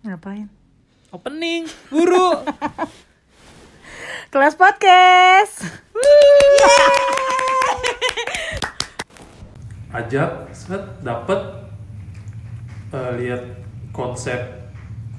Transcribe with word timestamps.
Ngapain? 0.00 0.48
Opening, 1.12 1.68
buru. 1.92 2.40
Kelas 4.32 4.56
podcast. 4.56 5.60
ajak 9.92 10.48
set 10.56 10.80
dapet. 11.04 11.36
Eh, 12.96 13.10
lihat 13.20 13.44
konsep 13.92 14.40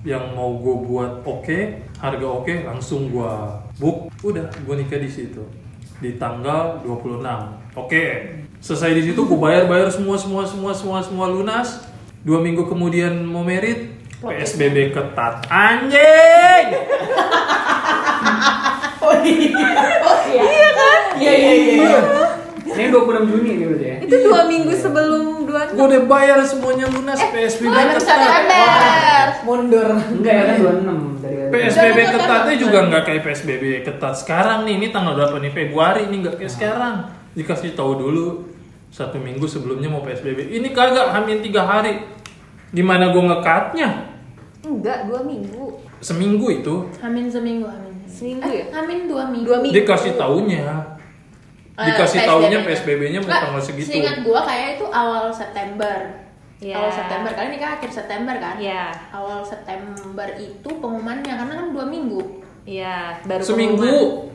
yang 0.02 0.34
mau 0.34 0.58
gue 0.58 0.76
buat 0.90 1.22
oke 1.30 1.60
harga 2.02 2.26
oke 2.26 2.66
langsung 2.66 3.14
gue 3.14 3.34
book. 3.78 4.10
Udah 4.26 4.50
gue 4.50 4.76
nikah 4.82 4.98
di 4.98 5.12
situ. 5.14 5.46
Di 6.02 6.18
tanggal 6.18 6.82
26 6.82 7.22
oke. 7.78 8.06
Selesai 8.58 8.98
di 8.98 9.14
situ 9.14 9.30
gue 9.30 9.38
bayar 9.38 9.70
bayar 9.70 9.94
semua 9.94 10.18
semua 10.18 10.42
semua 10.42 10.74
semua 10.74 11.06
semua 11.06 11.30
lunas. 11.30 11.86
Dua 12.26 12.42
minggu 12.42 12.66
kemudian 12.66 13.22
mau 13.30 13.46
merit 13.46 13.91
psbb 14.22 14.94
ketat 14.94 15.36
anjing 15.50 16.68
Iya 21.22 21.34
iya 21.38 21.54
iya. 21.54 22.00
Ini 22.66 22.90
26 22.90 23.30
Juni 23.30 23.52
nih 23.62 23.66
berarti 23.68 23.86
ya. 23.86 23.96
Itu 24.02 24.16
dua 24.26 24.42
minggu 24.50 24.74
sebelum 24.74 25.46
dua 25.46 25.70
gue 25.70 25.86
udah 25.86 26.04
bayar 26.10 26.40
semuanya 26.42 26.90
lunas 26.90 27.20
psbb 27.20 27.70
bulan 27.70 27.88
ketat. 27.94 29.30
Mundur. 29.46 29.90
Enggak 30.10 30.34
ya 30.34 30.44
kan 30.50 30.56
26 30.82 31.22
dari 31.22 31.36
PSBB 31.52 32.00
ketatnya 32.16 32.56
juga 32.56 32.80
nggak 32.88 33.04
kayak 33.06 33.22
PSBB 33.28 33.64
ketat 33.84 34.16
sekarang 34.18 34.64
nih. 34.66 34.80
Ini 34.80 34.88
tanggal 34.90 35.14
berapa 35.20 35.36
nih? 35.38 35.52
Februari 35.52 36.08
nih 36.08 36.18
nggak 36.26 36.36
kayak 36.40 36.54
sekarang. 36.54 36.96
Dikasih 37.36 37.76
tahu 37.76 37.92
dulu 38.00 38.26
satu 38.92 39.20
minggu 39.20 39.46
sebelumnya 39.46 39.92
mau 39.92 40.02
PSBB. 40.02 40.52
Ini 40.58 40.68
kagak 40.72 41.12
hamin 41.12 41.44
tiga 41.44 41.68
hari. 41.68 42.02
Gimana 42.72 43.12
gue 43.12 43.20
ngekatnya? 43.20 44.11
Enggak, 44.72 45.00
dua 45.06 45.20
minggu. 45.22 45.66
Seminggu 46.00 46.46
itu 46.50 46.76
Hamin 46.98 47.28
seminggu, 47.28 47.68
Hamin. 47.68 47.94
Seminggu 48.08 48.42
Eh, 48.44 48.54
ya? 48.58 48.66
Hamin 48.74 49.00
dua 49.06 49.24
minggu. 49.26 49.46
Dua 49.46 49.58
minggu. 49.60 49.76
dikasih 49.76 50.14
taunya. 50.16 50.64
Eh, 51.74 51.86
Dikasih 51.88 52.20
PSBB. 52.20 52.30
taunya 52.30 52.60
PSBB-nya 52.62 53.20
mau 53.20 53.32
tanggal 53.32 53.62
segitu. 53.62 53.88
Seingat 53.90 54.18
gua 54.22 54.40
kayak 54.42 54.78
itu 54.78 54.86
awal 54.88 55.28
September. 55.30 55.98
Iya. 56.58 56.76
Awal 56.78 56.92
September, 56.94 57.32
kalian 57.32 57.52
nikah 57.52 57.72
akhir 57.74 57.90
September 57.90 58.36
kan? 58.38 58.56
Iya. 58.56 58.84
Awal 59.10 59.42
September 59.42 60.28
itu 60.36 60.70
pengumumannya 60.72 61.34
karena 61.34 61.54
kan 61.56 61.68
dua 61.72 61.86
minggu. 61.86 62.22
Iya, 62.64 63.18
baru 63.24 63.42
Seminggu. 63.42 63.82
pengumuman. 63.82 64.30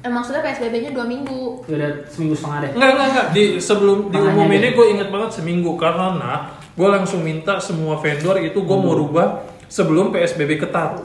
Eh, 0.00 0.08
maksudnya 0.08 0.40
PSBB-nya 0.40 0.90
dua 0.90 1.04
minggu. 1.04 1.62
Ya 1.68 1.74
udah 1.76 1.90
seminggu 2.08 2.34
setengah 2.34 2.58
deh. 2.58 2.70
Enggak, 2.72 2.90
enggak, 2.90 3.06
enggak. 3.06 3.26
Di 3.30 3.42
sebelum 3.60 3.98
diumuminnya 4.08 4.60
deh. 4.64 4.74
gue 4.74 4.86
inget 4.90 5.08
banget 5.08 5.30
seminggu 5.32 5.70
karena 5.76 6.26
gue 6.72 6.88
langsung 6.88 7.20
minta 7.20 7.60
semua 7.60 7.94
vendor 7.94 8.40
itu 8.40 8.56
gue 8.56 8.78
mau 8.80 8.96
rubah 8.96 9.44
sebelum 9.70 10.10
PSBB 10.10 10.58
ketat. 10.58 10.98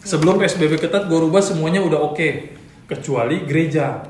Sebelum 0.00 0.38
PSBB 0.38 0.78
ketat 0.78 1.04
gue 1.04 1.18
rubah 1.18 1.42
semuanya 1.42 1.82
udah 1.82 2.00
oke 2.00 2.28
kecuali 2.86 3.42
gereja. 3.42 4.06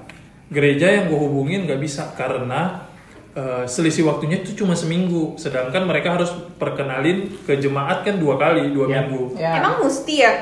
Gereja 0.46 0.86
yang 0.92 1.08
gue 1.08 1.18
hubungin 1.18 1.64
nggak 1.64 1.80
bisa 1.80 2.12
karena 2.12 2.86
eh, 3.32 3.64
selisih 3.64 4.06
waktunya 4.06 4.40
itu 4.40 4.54
cuma 4.54 4.72
seminggu, 4.72 5.34
sedangkan 5.34 5.84
mereka 5.84 6.14
harus 6.14 6.30
perkenalin 6.56 7.32
ke 7.42 7.56
jemaat 7.56 8.00
kan 8.00 8.16
dua 8.16 8.36
kali 8.36 8.70
dua 8.70 8.86
Ya. 8.86 8.92
minggu. 9.02 9.22
Ya. 9.34 9.52
Emang 9.58 9.82
mesti 9.82 10.14
ya? 10.16 10.32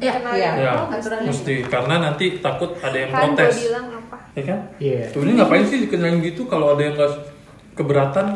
Ya, 0.00 0.16
Kenalin. 0.16 0.40
Ya, 0.40 0.72
Oh, 0.80 0.88
mesti 1.20 1.60
karena 1.68 2.00
nanti 2.00 2.40
takut 2.40 2.72
ada 2.80 2.96
yang 2.96 3.12
Kan 3.12 3.20
gue 3.20 3.36
protes, 3.36 3.68
bilang 3.68 3.86
apa? 3.92 4.16
ya 4.32 4.42
kan? 4.48 4.58
Iya. 4.80 5.02
Tuh 5.12 5.20
ini 5.22 5.36
ngapain 5.36 5.60
sih 5.62 5.78
dikenalin 5.84 6.24
gitu 6.24 6.48
kalau 6.48 6.72
ada 6.72 6.80
yang 6.80 6.96
nggak 6.96 7.12
keberatan 7.76 8.26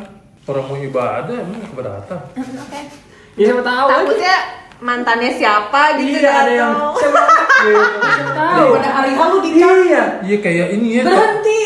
orang 0.45 0.65
mau 0.65 0.77
ibadah 0.77 1.37
emang 1.37 1.57
nggak 1.57 1.71
keberatan. 1.71 2.21
Oke. 2.37 2.81
Ya 3.35 3.47
siapa 3.49 3.63
tahu. 3.63 3.87
Takutnya 3.89 4.35
mantannya 4.77 5.31
siapa 5.33 5.81
gitu 5.97 6.19
Iya 6.19 6.31
ada 6.31 6.53
yang 6.53 6.73
siapa 7.01 7.23
gitu. 7.59 7.81
Tahu. 8.31 8.69
Pada 8.77 8.91
hari 8.93 9.11
halu 9.13 9.37
nikah. 9.41 9.73
Iya. 9.83 10.05
Iya 10.21 10.37
kayak 10.39 10.67
ini 10.73 10.89
ya. 10.93 11.03
Berhenti. 11.03 11.63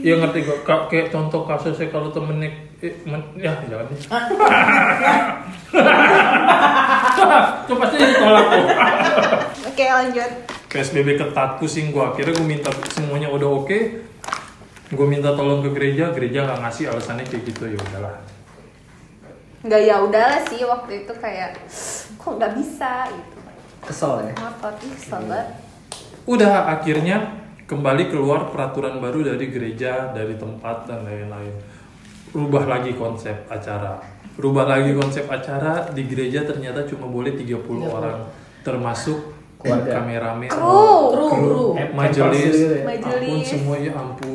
Iya 0.00 0.14
ngerti 0.20 0.38
kok 0.42 0.58
Ka- 0.62 0.86
kayak 0.86 1.08
contoh 1.08 1.42
kasusnya 1.44 1.88
kalau 1.88 2.10
temennya 2.10 2.52
eh, 2.78 2.92
men- 3.04 3.32
ya 3.36 3.56
jangan 3.62 3.88
deh. 3.88 3.98
Itu 7.64 7.72
pasti 7.74 7.96
ditolak 7.96 8.44
tuh. 8.44 8.64
Oke, 9.64 9.84
lanjut. 9.86 10.30
PSBB 10.68 11.08
ketat 11.16 11.56
pusing 11.56 11.88
gua 11.88 12.10
akhirnya 12.10 12.34
gue 12.34 12.44
minta 12.44 12.66
semuanya 12.90 13.30
udah 13.30 13.62
oke 13.62 13.78
gue 14.92 15.06
minta 15.08 15.32
tolong 15.32 15.64
ke 15.64 15.70
gereja 15.72 16.12
gereja 16.12 16.44
nggak 16.44 16.60
ngasih 16.60 16.84
alasannya 16.92 17.24
kayak 17.24 17.42
gitu 17.48 17.64
ya 17.72 17.78
udahlah 17.80 18.16
Enggak 19.64 19.80
ya 19.80 19.96
udahlah 20.04 20.40
sih 20.44 20.60
waktu 20.60 21.08
itu 21.08 21.12
kayak 21.16 21.56
kok 22.20 22.32
nggak 22.36 22.52
bisa 22.52 23.08
gitu. 23.08 23.38
Kesel 23.80 24.28
ya. 24.28 24.32
Ngotot 24.36 24.76
kesel 24.76 25.24
banget. 25.24 25.46
Udah 26.28 26.68
akhirnya 26.68 27.16
kembali 27.64 28.12
keluar 28.12 28.52
peraturan 28.52 29.00
baru 29.00 29.24
dari 29.24 29.48
gereja, 29.48 30.12
dari 30.12 30.36
tempat 30.36 30.84
dan 30.84 31.08
lain-lain. 31.08 31.56
Rubah 32.36 32.68
lagi 32.68 32.92
konsep 32.92 33.48
acara. 33.48 34.04
Rubah 34.36 34.68
lagi 34.68 34.92
konsep 34.92 35.24
acara 35.32 35.88
di 35.96 36.04
gereja 36.12 36.44
ternyata 36.44 36.84
cuma 36.84 37.08
boleh 37.08 37.32
30 37.32 37.64
orang 37.88 38.20
termasuk 38.60 39.32
Keluarga. 39.64 39.96
kameramen, 39.96 40.52
Kru. 40.52 41.08
Kru, 41.08 41.24
kru. 41.32 41.64
Majelis. 41.96 42.84
Majelis. 42.84 43.00
ampun 43.00 43.40
semua 43.40 43.76
ya 43.80 43.96
ampun 43.96 44.33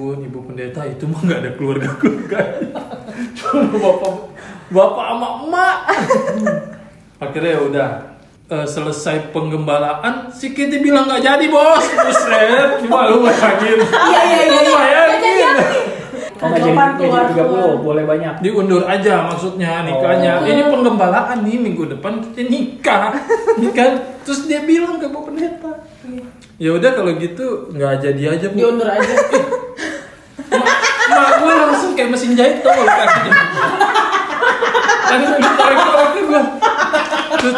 pendeta 0.60 0.84
itu 0.92 1.08
mah 1.08 1.24
nggak 1.24 1.40
ada 1.40 1.52
keluarga 1.56 1.90
keluarga. 1.96 2.40
Cuma 3.40 3.80
bapak 3.80 4.16
bapak 4.76 5.06
sama 5.08 5.28
emak. 5.40 5.78
Akhirnya 7.24 7.52
ya 7.56 7.62
udah 7.64 7.90
Eh, 8.50 8.66
selesai 8.66 9.30
penggembalaan 9.30 10.34
si 10.34 10.58
Kitty 10.58 10.82
bilang 10.82 11.06
nggak 11.06 11.22
jadi 11.22 11.46
bos. 11.54 11.86
Buset 11.86 12.82
cuma 12.82 13.06
lu 13.06 13.22
bayangin? 13.22 13.78
Iya 13.78 14.22
iya 14.26 14.42
iya. 14.42 14.58
Lu 14.58 14.72
bayangin. 14.74 15.56
Nggak 16.34 16.58
jadi 16.58 16.74
jadi 16.74 16.94
keluar, 16.98 17.24
30 17.78 17.86
boleh 17.86 18.04
banyak. 18.10 18.34
diundur 18.42 18.90
aja 18.90 19.30
maksudnya 19.30 19.86
nikahnya. 19.86 20.42
Oh. 20.42 20.50
ini 20.50 20.66
penggembalaan 20.66 21.46
nih 21.46 21.62
minggu 21.62 21.94
depan 21.94 22.26
kita 22.26 22.50
nikah. 22.50 23.14
Nikah 23.62 24.18
terus 24.26 24.50
dia 24.50 24.66
bilang 24.66 24.98
ke 24.98 25.06
bapak 25.14 25.30
pendeta. 25.30 25.86
Ya 26.58 26.74
udah 26.74 26.90
kalau 26.98 27.14
gitu 27.22 27.70
nggak 27.70 28.02
jadi 28.02 28.34
aja 28.34 28.50
bu. 28.50 28.66
Diundur 28.66 28.90
aja. 28.90 29.14
Kayak 32.00 32.16
mesin 32.16 32.32
jahit 32.32 32.64
tau 32.64 32.72
gak 32.72 32.96
kakinya 32.96 33.32
Langsung 35.12 35.36
dikorek-korek 35.44 36.12
gue 36.16 36.44
Terus 37.40 37.58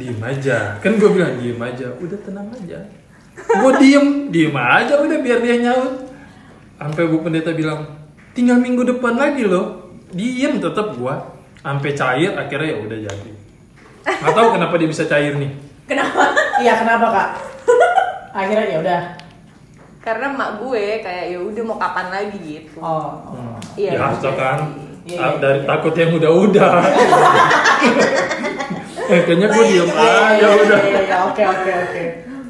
diem 0.00 0.20
aja. 0.24 0.58
Kan 0.80 0.96
gue 0.96 1.10
bilang 1.12 1.36
diem 1.36 1.60
aja. 1.60 1.92
Udah 2.00 2.18
tenang 2.24 2.48
aja. 2.56 2.88
Gue 3.36 3.72
diem 3.76 4.32
Diem 4.32 4.56
aja 4.56 4.96
udah 4.96 5.18
biar 5.20 5.44
dia 5.44 5.60
nyaut. 5.60 6.08
Sampai 6.80 7.04
bu 7.04 7.20
pendeta 7.20 7.52
bilang 7.52 7.84
Tinggal 8.32 8.64
minggu 8.64 8.80
depan 8.96 9.12
lagi 9.12 9.44
loh. 9.44 9.92
Diem 10.08 10.56
tetep 10.56 10.96
gue 10.96 11.14
Sampai 11.60 11.92
cair 11.92 12.32
akhirnya 12.32 12.72
ya 12.72 12.76
udah 12.80 12.98
jadi. 13.12 13.32
Gak 14.08 14.32
tahu 14.32 14.56
kenapa 14.56 14.74
dia 14.80 14.88
bisa 14.88 15.04
cair 15.04 15.36
nih. 15.36 15.52
Iya 16.64 16.80
kenapa 16.80 17.06
kak? 17.12 17.28
Akhirnya 18.32 18.72
ya 18.72 18.78
udah. 18.80 19.21
Karena 20.02 20.34
emak 20.34 20.50
gue 20.58 20.98
kayak 20.98 21.24
ya 21.30 21.38
udah 21.38 21.62
mau 21.62 21.78
kapan 21.78 22.06
lagi 22.10 22.38
gitu. 22.42 22.82
Oh. 22.82 23.22
Iya. 23.72 23.90
ya 23.94 24.06
iya 24.12 24.30
kan 24.34 24.58
Iya, 25.02 25.18
Ah, 25.18 25.30
iya. 25.30 25.38
dari 25.38 25.60
takut 25.62 25.94
yang 25.94 26.10
udah-udah 26.14 26.72
Eh, 29.02 29.20
kayaknya 29.26 29.46
gue 29.48 29.64
diem 29.66 29.88
Iya 29.88 29.98
iya 29.98 30.14
aja 30.14 30.36
iya, 30.38 30.48
udah 30.56 30.78
iya 30.80 31.16
oke 31.26 31.42
oke 31.42 31.70
oke. 31.84 32.02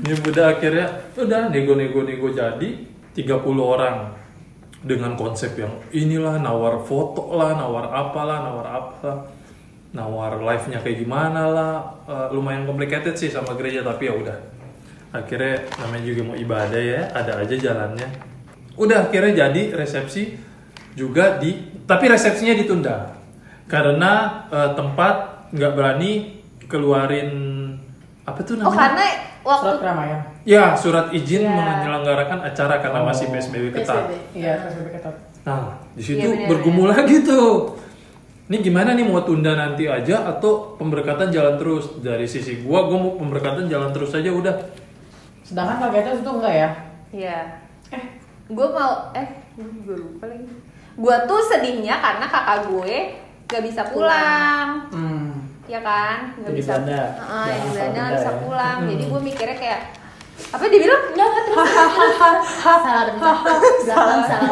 Ya 0.03 0.15
udah 0.19 0.47
akhirnya 0.51 0.87
udah 1.15 1.43
nego-nego-nego 1.49 2.29
jadi 2.29 2.69
30 3.13 3.25
orang 3.57 3.97
dengan 4.83 5.15
konsep 5.15 5.55
yang 5.55 5.71
inilah 5.91 6.43
nawar 6.43 6.83
foto 6.83 7.33
lah, 7.33 7.55
nawar 7.55 7.87
apalah, 7.89 8.43
nawar 8.43 8.67
apa, 8.67 9.13
nawar 9.93 10.43
live-nya 10.43 10.83
kayak 10.83 10.98
gimana 11.01 11.43
lah, 11.47 11.75
Eh, 12.03 12.28
lumayan 12.34 12.66
complicated 12.66 13.15
sih 13.15 13.31
sama 13.31 13.55
gereja 13.55 13.81
tapi 13.81 14.10
ya 14.10 14.15
udah. 14.15 14.39
Akhirnya 15.12 15.60
namanya 15.76 16.04
juga 16.09 16.22
mau 16.24 16.36
ibadah 16.36 16.80
ya, 16.80 17.03
ada 17.12 17.36
aja 17.36 17.53
jalannya. 17.53 18.09
Udah 18.80 19.04
akhirnya 19.06 19.47
jadi 19.47 19.76
resepsi 19.76 20.41
juga 20.97 21.36
di, 21.36 21.53
tapi 21.84 22.09
resepsinya 22.09 22.56
ditunda 22.56 23.12
karena 23.68 24.12
eh, 24.48 24.70
tempat 24.72 25.14
nggak 25.53 25.72
berani 25.76 26.41
keluarin 26.64 27.30
apa 28.24 28.41
tuh 28.41 28.56
Oh 28.56 28.68
namanya? 28.68 28.80
karena 28.80 29.04
waktu 29.42 29.64
Surat 29.68 29.80
keramaian. 29.84 30.20
Ya, 30.42 30.64
surat 30.74 31.06
izin 31.12 31.44
Ya. 31.44 31.53
menyelenggarakan 31.53 32.38
acara 32.42 32.80
karena 32.80 33.00
masih 33.04 33.28
PSBB 33.28 33.76
ketat. 33.76 34.09
Iya 34.32 34.64
PSBB 34.64 34.88
ketat. 34.97 35.14
Nah, 35.42 35.76
di 35.92 36.03
situ 36.03 36.22
bener, 36.24 36.48
bergumul 36.48 36.88
lagi 36.88 37.20
tuh. 37.20 37.76
Ini 38.47 38.59
gimana 38.60 38.92
nih 38.92 39.04
mau 39.04 39.20
tunda 39.22 39.53
nanti 39.53 39.86
aja 39.86 40.28
atau 40.28 40.76
pemberkatan 40.76 41.28
jalan 41.28 41.56
terus? 41.56 41.98
Dari 41.98 42.24
sisi 42.24 42.62
gua, 42.62 42.86
gua 42.86 42.98
mau 43.00 43.12
pemberkatan 43.16 43.66
jalan 43.66 43.91
terus 43.92 44.12
aja 44.12 44.30
udah. 44.30 44.54
Sedangkan 45.42 45.77
Kak 45.78 45.91
Geta 45.92 46.10
itu 46.15 46.30
enggak 46.33 46.54
ya? 46.54 46.71
Iya. 47.10 47.39
Eh, 47.91 48.03
gue 48.48 48.66
mau 48.68 48.92
eh 49.12 49.28
gue 49.56 49.97
lupa 49.97 50.24
lagi. 50.27 50.47
Gue 50.92 51.16
tuh 51.24 51.41
sedihnya 51.42 51.98
karena 51.98 52.27
kakak 52.27 52.66
gue 52.66 52.94
nggak 53.44 53.62
bisa 53.62 53.83
pulang 53.86 54.89
Hmm. 54.89 55.44
ya 55.65 55.80
kan 55.80 56.33
nggak 56.36 56.48
Itu 56.48 56.56
di 56.56 56.59
bisa 56.59 56.74
Belanda. 56.78 57.04
Belanda 57.21 57.53
nggak 57.53 57.72
Belanda 57.77 58.03
bisa 58.16 58.30
ya. 58.30 58.39
pulang 58.41 58.78
jadi 58.86 59.03
gue 59.04 59.21
mikirnya 59.22 59.56
kayak 59.56 59.80
apa 60.48 60.65
dia 60.65 60.80
bilang 60.80 61.03
Enggak, 61.06 61.27
enggak 61.28 61.45
terus. 61.45 61.68
Salah. 62.56 63.04
Belakang 63.12 64.24
salah 64.24 64.50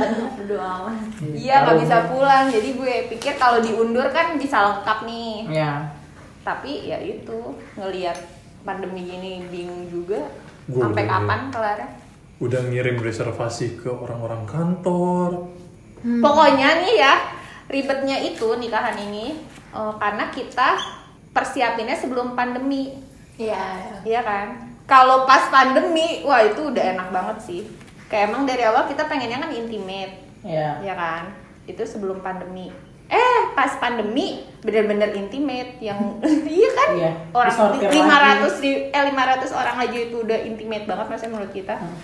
aman. 0.60 0.96
Iya 1.32 1.54
nggak 1.62 1.78
bisa 1.78 1.96
pulang 2.06 2.44
jadi 2.48 2.69
gue 2.75 2.94
pikir 3.08 3.32
kalau 3.36 3.58
diundur 3.60 4.06
kan 4.10 4.36
bisa 4.36 4.56
lengkap 4.60 4.98
nih 5.04 5.36
Ya. 5.48 5.72
tapi 6.40 6.88
ya 6.88 6.98
itu 6.98 7.38
ngelihat 7.75 8.16
pandemi 8.60 9.04
gini 9.06 9.48
bingung 9.48 9.88
juga 9.88 10.20
Gue 10.66 10.82
sampai 10.82 11.04
udah- 11.04 11.12
kapan 11.14 11.40
kelar 11.48 11.78
Udah 12.40 12.60
ngirim 12.64 12.96
reservasi 12.96 13.76
ke 13.76 13.88
orang-orang 13.88 14.44
kantor. 14.44 15.30
pokoknya 16.00 16.80
nih 16.80 16.94
ya 16.96 17.14
ribetnya 17.68 18.16
itu 18.18 18.56
nikahan 18.56 18.96
ini 18.98 19.36
eh, 19.70 19.92
karena 19.94 20.28
kita 20.28 20.80
persiapinnya 21.30 21.94
sebelum 21.94 22.32
pandemi 22.32 22.96
Iya. 23.36 24.00
Iya 24.02 24.20
kan? 24.20 24.46
Kalau 24.84 25.24
pas 25.24 25.48
pandemi, 25.48 26.20
wah 26.20 26.42
itu 26.42 26.60
udah 26.62 26.84
enak 26.92 27.08
banget 27.08 27.38
sih. 27.40 27.62
Kayak 28.04 28.28
emang 28.28 28.44
dari 28.44 28.60
awal 28.60 28.84
kita 28.84 29.06
pengennya 29.06 29.38
kan 29.38 29.48
intimate, 29.48 30.12
Ya. 30.42 30.76
ya 30.82 30.92
kan? 30.92 31.32
Itu 31.64 31.80
sebelum 31.80 32.20
pandemi. 32.20 32.68
Eh, 33.10 33.38
pas 33.52 33.74
pandemi 33.76 34.38
bener-bener 34.60 35.10
intimate 35.12 35.76
yang 35.78 35.98
iya 36.48 36.70
kan? 36.70 36.88
Iya, 36.94 37.12
Orang 37.32 37.56
500 37.82 37.90
di 38.60 38.70
eh 38.86 39.02
500 39.04 39.50
orang 39.50 39.76
aja 39.78 39.98
itu 40.00 40.16
udah 40.16 40.38
intimate 40.40 40.86
banget 40.86 41.06
maksudnya 41.08 41.32
menurut 41.32 41.50
kita. 41.50 41.74
Hmm. 41.74 41.98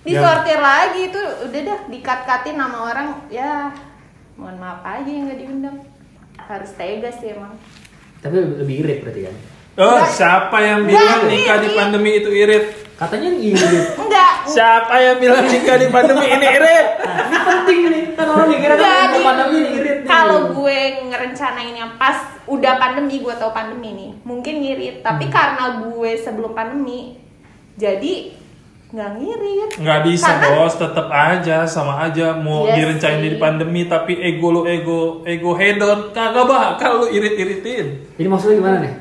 Disortir 0.00 0.58
lagi 0.58 1.08
itu 1.08 1.20
udah 1.44 1.60
dah 1.62 1.78
dikat-katin 1.88 2.56
nama 2.56 2.78
orang 2.84 3.08
ya 3.28 3.72
mohon 4.34 4.56
maaf 4.56 4.80
aja 4.82 5.04
yang 5.06 5.28
gak 5.28 5.38
diundang. 5.38 5.76
Harus 6.36 6.72
tegas 6.72 7.16
sih 7.16 7.32
emang. 7.32 7.56
Tapi 8.20 8.36
lebih 8.58 8.84
irit 8.84 8.98
berarti 9.00 9.20
kan? 9.24 9.36
Oh, 9.76 10.00
siapa 10.04 10.56
yang 10.60 10.84
bilang 10.84 11.24
Nggak, 11.24 11.30
nikah 11.30 11.56
di 11.56 11.68
ini- 11.68 11.78
pandemi 11.78 12.10
itu 12.16 12.30
irit? 12.30 12.64
Katanya 12.96 13.32
irit. 13.32 13.96
Enggak, 13.96 14.32
Siapa 14.44 14.92
yang 14.98 15.16
bilang 15.16 15.46
nikah 15.46 15.76
di 15.78 15.88
pandemi 15.88 16.26
ini 16.26 16.46
irit? 16.50 16.86
ini 17.00 17.38
penting 17.40 17.78
nih. 17.86 18.02
Kan 18.20 18.28
orang 18.28 18.48
mikirnya 18.48 18.76
kan 18.76 19.10
pandemi 19.18 19.58
irit. 19.72 19.98
Kalau 20.04 20.38
gue 20.52 20.78
ngerencanain 21.06 21.72
yang 21.72 21.92
pas 21.96 22.16
udah 22.44 22.74
pandemi, 22.76 23.18
gue 23.18 23.34
tau 23.34 23.50
pandemi 23.50 23.90
nih, 23.90 24.10
mungkin 24.22 24.60
ngirit. 24.60 25.00
Tapi 25.00 25.24
Hmm. 25.24 25.32
karena 25.32 25.64
gue 25.80 26.10
sebelum 26.16 26.52
pandemi, 26.52 27.16
jadi 27.74 28.36
nggak 28.90 29.10
ngirit. 29.16 29.70
Nggak 29.78 30.00
bisa 30.04 30.28
Karena- 30.28 30.50
bos, 30.52 30.74
tetap 30.74 31.06
aja 31.08 31.62
sama 31.62 32.02
aja 32.02 32.34
mau 32.34 32.66
Iya 32.66 32.74
direncanain 32.76 33.22
di 33.24 33.38
pandemi 33.38 33.86
tapi 33.86 34.18
ego 34.18 34.50
lu 34.50 34.62
ego 34.64 35.22
ego 35.22 35.54
hedon 35.54 36.10
kagak 36.10 36.44
bakal 36.44 37.00
lu 37.00 37.06
irit-iritin. 37.08 37.86
Jadi 38.14 38.28
maksudnya 38.28 38.56
gimana 38.58 38.76
nih? 38.82 38.92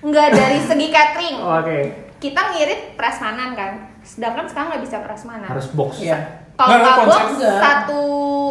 Nggak 0.00 0.28
dari 0.30 0.58
segi 0.68 0.86
catering. 0.88 1.36
Oh, 1.38 1.58
Oke. 1.58 1.78
Kita 2.18 2.54
ngirit 2.54 2.94
prasmanan 2.94 3.50
kan, 3.52 3.72
sedangkan 4.00 4.46
sekarang 4.46 4.68
nggak 4.70 4.84
bisa 4.86 4.96
prasmanan. 5.02 5.48
Harus 5.50 5.66
box. 5.74 5.98
Iya. 5.98 6.41
Kalau 6.64 6.88
konsep- 7.00 7.58
satu 7.58 8.02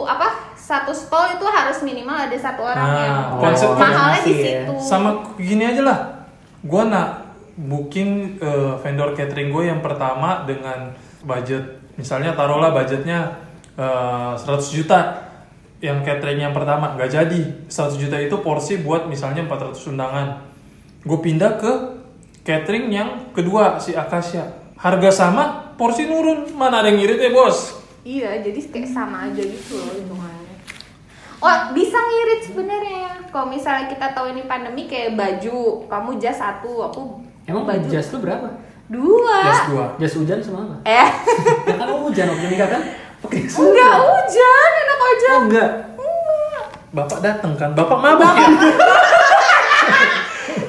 apa 0.03 0.27
satu 0.53 0.91
stall 0.91 1.35
itu 1.35 1.45
harus 1.45 1.77
minimal 1.81 2.15
ada 2.15 2.33
satu 2.33 2.61
orang 2.63 2.79
Nah, 2.81 3.01
yang 3.01 3.17
konsep 3.37 3.69
mahalnya 3.71 3.91
di 4.17 4.31
koordinasi 4.31 4.31
ya. 4.31 4.45
situ. 4.63 4.73
Sama 4.79 5.09
gini 5.35 5.63
aja 5.65 5.81
lah. 5.81 5.99
Gua 6.61 6.85
nak 6.85 7.09
booking 7.53 8.39
eh, 8.39 8.73
vendor 8.77 9.11
catering 9.11 9.49
gue 9.49 9.63
yang 9.65 9.79
pertama 9.79 10.45
dengan 10.45 10.95
budget 11.21 11.61
misalnya 11.93 12.31
taruhlah 12.31 12.71
budgetnya 12.71 13.35
eh, 13.75 14.33
100 14.33 14.41
juta. 14.71 15.27
Yang 15.81 16.05
catering 16.05 16.39
yang 16.39 16.53
pertama 16.53 16.93
nggak 16.93 17.09
jadi. 17.09 17.41
100 17.65 17.97
juta 17.97 18.15
itu 18.15 18.37
porsi 18.39 18.77
buat 18.77 19.05
misalnya 19.05 19.43
400 19.43 19.75
undangan. 19.87 20.39
Gue 21.01 21.19
pindah 21.19 21.57
ke 21.57 21.71
catering 22.41 22.87
yang 22.87 23.09
kedua 23.33 23.75
si 23.75 23.91
Akasya 23.91 24.45
harga 24.77 25.09
sama 25.11 25.73
porsi 25.75 26.05
nurun. 26.05 26.53
Mana 26.53 26.79
ada 26.79 26.87
yang 26.87 27.01
ngirit 27.01 27.19
ya 27.19 27.33
bos 27.33 27.80
Iya, 28.01 28.41
jadi 28.41 28.59
kayak 28.65 28.89
sama 28.89 29.29
aja 29.29 29.41
gitu 29.41 29.77
loh 29.77 29.93
hitungannya. 29.93 30.55
Oh, 31.37 31.55
bisa 31.73 31.97
ngirit 31.97 32.41
sebenarnya. 32.45 33.05
Kalau 33.29 33.45
misalnya 33.45 33.85
kita 33.85 34.09
tahu 34.11 34.33
ini 34.33 34.45
pandemi 34.45 34.85
kayak 34.85 35.13
baju, 35.13 35.85
kamu 35.85 36.17
jas 36.17 36.37
satu, 36.37 36.81
aku 36.83 37.01
Emang 37.45 37.65
baju 37.65 37.85
jas 37.85 38.09
lu 38.09 38.21
berapa? 38.21 38.49
dua. 38.91 39.37
jas 39.47 39.61
dua 39.71 39.85
Jas 39.97 40.13
hujan 40.13 40.37
sama 40.43 40.67
apa? 40.67 40.75
Eh, 40.83 41.09
Ya 41.69 41.75
kan 41.79 41.87
hujan 41.95 42.25
waktu 42.27 42.47
nikah 42.49 42.69
kan? 42.69 42.81
Pakai 43.21 43.39
enggak 43.47 43.93
hujan, 43.97 44.69
enak 44.77 44.99
aja. 44.99 45.29
Oh 45.29 45.41
enggak. 45.45 45.71
bapak 46.91 47.23
datang 47.23 47.55
kan 47.55 47.71
bapak 47.71 47.95
mabuk 47.95 48.27
ya 48.35 48.47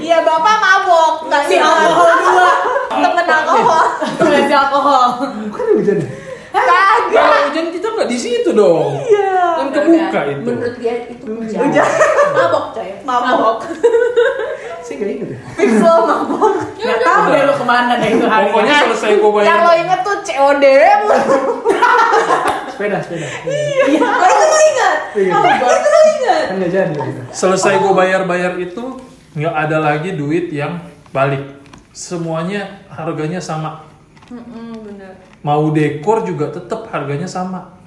Iya, 0.02 0.18
bapak 0.22 0.56
mabok, 0.58 1.14
nggak 1.26 1.42
Si 1.46 1.56
alkohol 1.58 2.12
dua. 2.20 2.50
Temen 3.02 3.26
alkohol. 3.26 3.84
Si 4.20 4.54
alkohol. 4.54 5.02
Bukan 5.48 5.64
hujan 5.74 5.96
ya? 5.98 6.08
Kagak. 6.52 6.96
kalau 7.10 7.38
hujan 7.48 7.66
kita 7.68 7.86
nggak 7.88 8.08
di 8.08 8.18
situ 8.18 8.50
dong 8.52 9.00
Iya. 9.00 9.40
kan 9.58 9.66
kebuka 9.68 10.20
itu 10.28 10.40
Menurut 10.44 10.74
dia 10.76 10.94
itu 11.08 11.24
hujan. 11.28 11.58
Hujan. 11.60 11.88
Mabok 12.32 12.64
coy. 12.72 12.88
Mabok. 13.02 13.56
Inget 14.92 15.34
ya. 15.34 15.38
Fix 15.58 15.82
lo 15.82 16.06
mabok. 16.06 16.52
Nggak 16.78 16.98
tahu 17.02 17.22
deh 17.26 17.42
lu 17.42 17.54
ke 17.56 17.64
mana 17.64 17.92
deh 17.98 18.10
itu 18.12 18.26
hari. 18.28 18.44
pokoknya 18.48 18.74
selesai 18.86 19.10
gue 19.14 19.24
Yang 19.24 19.34
bayar 19.34 19.58
lo 19.58 19.72
inget 19.74 20.00
tuh 20.00 20.16
COD. 20.22 20.64
Sepeda, 22.70 22.98
sepeda. 23.02 23.26
Iya. 23.42 23.84
Itu 23.88 24.06
lo 24.46 24.58
inget. 24.62 24.96
Iya. 25.12 25.32
Itu 25.34 25.88
lo 25.88 26.00
inget. 26.06 26.44
Kan 26.46 26.54
gak 26.56 26.70
jadi. 26.70 26.92
gitu. 26.94 27.20
selesai 27.32 27.74
gue 27.78 27.92
bayar-bayar 27.92 28.52
itu 28.56 28.84
nggak 29.32 29.54
ada 29.58 29.76
lagi 29.80 30.12
duit 30.12 30.52
yang 30.52 30.78
balik 31.08 31.40
semuanya 31.90 32.84
harganya 32.88 33.40
sama 33.40 33.84
Mm-mm, 34.28 34.76
bener. 34.80 35.12
Mau 35.42 35.68
dekor 35.68 36.22
juga 36.22 36.48
tetap 36.48 36.86
harganya 36.88 37.26
sama 37.26 37.78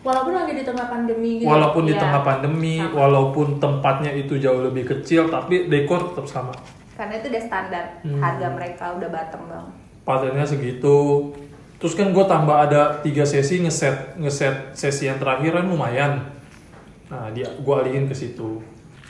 Walaupun 0.00 0.32
lagi 0.32 0.54
di 0.54 0.62
tengah 0.62 0.86
pandemi 0.86 1.42
gitu. 1.42 1.50
walaupun 1.50 1.82
di 1.82 1.90
Iya, 1.90 1.98
tengah 1.98 2.22
pandemi 2.22 2.78
sama. 2.78 2.94
walaupun 2.94 3.46
tempatnya 3.58 4.14
itu 4.14 4.38
jauh 4.38 4.62
lebih 4.62 4.86
kecil 4.86 5.26
tapi 5.26 5.66
dekor 5.66 6.10
tetap 6.10 6.26
sama 6.26 6.54
Karena 6.94 7.12
itu 7.14 7.28
udah 7.28 7.42
standar. 7.42 7.84
Hmm. 8.00 8.16
Harga 8.16 8.48
mereka 8.48 8.84
udah 8.92 9.08
bottom 9.08 9.42
bang. 9.46 9.66
patennya 10.02 10.46
segitu 10.46 10.96
terus 11.76 11.92
kan 11.92 12.08
gue 12.08 12.24
tambah 12.24 12.56
ada 12.56 13.02
tiga 13.02 13.20
sesi 13.22 13.58
ngeset 13.58 14.14
ngeset 14.16 14.72
sesi 14.72 15.04
yang 15.04 15.18
terakhir 15.18 15.52
kan 15.52 15.66
lumayan 15.66 16.12
nah 17.06 17.28
dia 17.30 17.50
gue 17.50 17.74
alihin 17.76 18.06
ke 18.06 18.14
situ 18.14 18.62